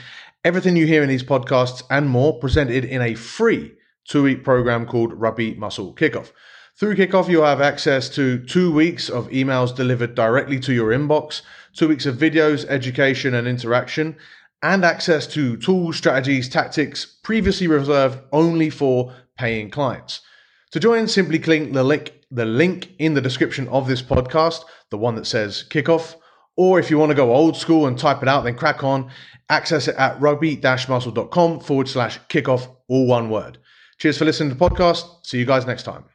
Everything 0.46 0.76
you 0.76 0.86
hear 0.86 1.02
in 1.02 1.08
these 1.08 1.24
podcasts 1.24 1.84
and 1.90 2.10
more 2.10 2.38
presented 2.38 2.84
in 2.84 3.02
a 3.02 3.16
free 3.16 3.76
two 4.06 4.24
week 4.24 4.44
program 4.44 4.86
called 4.86 5.14
Rugby 5.14 5.54
Muscle 5.54 5.96
Kickoff. 5.96 6.34
Through 6.78 6.98
Kickoff, 6.98 7.30
you'll 7.30 7.46
have 7.46 7.62
access 7.62 8.10
to 8.10 8.44
two 8.44 8.70
weeks 8.70 9.08
of 9.08 9.30
emails 9.30 9.74
delivered 9.74 10.16
directly 10.16 10.60
to 10.60 10.74
your 10.74 10.92
inbox, 10.92 11.44
two 11.74 11.88
weeks 11.88 12.06
of 12.06 12.18
videos, 12.18 12.66
education, 12.66 13.34
and 13.34 13.48
interaction, 13.48 14.18
and 14.62 14.84
access 14.84 15.28
to 15.28 15.56
tools, 15.56 15.96
strategies, 15.96 16.50
tactics 16.50 17.06
previously 17.06 17.68
reserved 17.68 18.20
only 18.34 18.70
for 18.70 19.14
paying 19.38 19.70
clients. 19.70 20.20
To 20.72 20.80
join, 20.82 21.08
simply 21.08 21.40
click 21.40 21.72
the 21.72 21.86
link, 21.86 22.20
the 22.30 22.44
link 22.44 22.90
in 23.00 23.14
the 23.14 23.22
description 23.22 23.70
of 23.70 23.88
this 23.88 24.02
podcast, 24.02 24.66
the 24.90 24.98
one 24.98 25.16
that 25.16 25.26
says 25.26 25.64
Kickoff. 25.70 26.16
Or 26.56 26.80
if 26.80 26.90
you 26.92 26.98
want 26.98 27.10
to 27.10 27.16
go 27.16 27.34
old 27.34 27.58
school 27.58 27.88
and 27.88 27.98
type 27.98 28.22
it 28.22 28.28
out, 28.30 28.44
then 28.44 28.56
crack 28.56 28.84
on 28.84 29.10
Access 29.50 29.88
it 29.88 29.96
at 29.98 30.20
rugby-muscle.com 30.22 31.60
forward 31.60 31.88
slash 31.88 32.20
kickoff, 32.30 32.68
all 32.88 33.06
one 33.08 33.30
word. 33.30 33.58
Cheers 33.98 34.18
for 34.18 34.26
listening 34.26 34.50
to 34.50 34.56
the 34.56 34.70
podcast. 34.70 35.04
See 35.26 35.38
you 35.38 35.46
guys 35.46 35.68
next 35.68 35.84
time. 35.84 36.06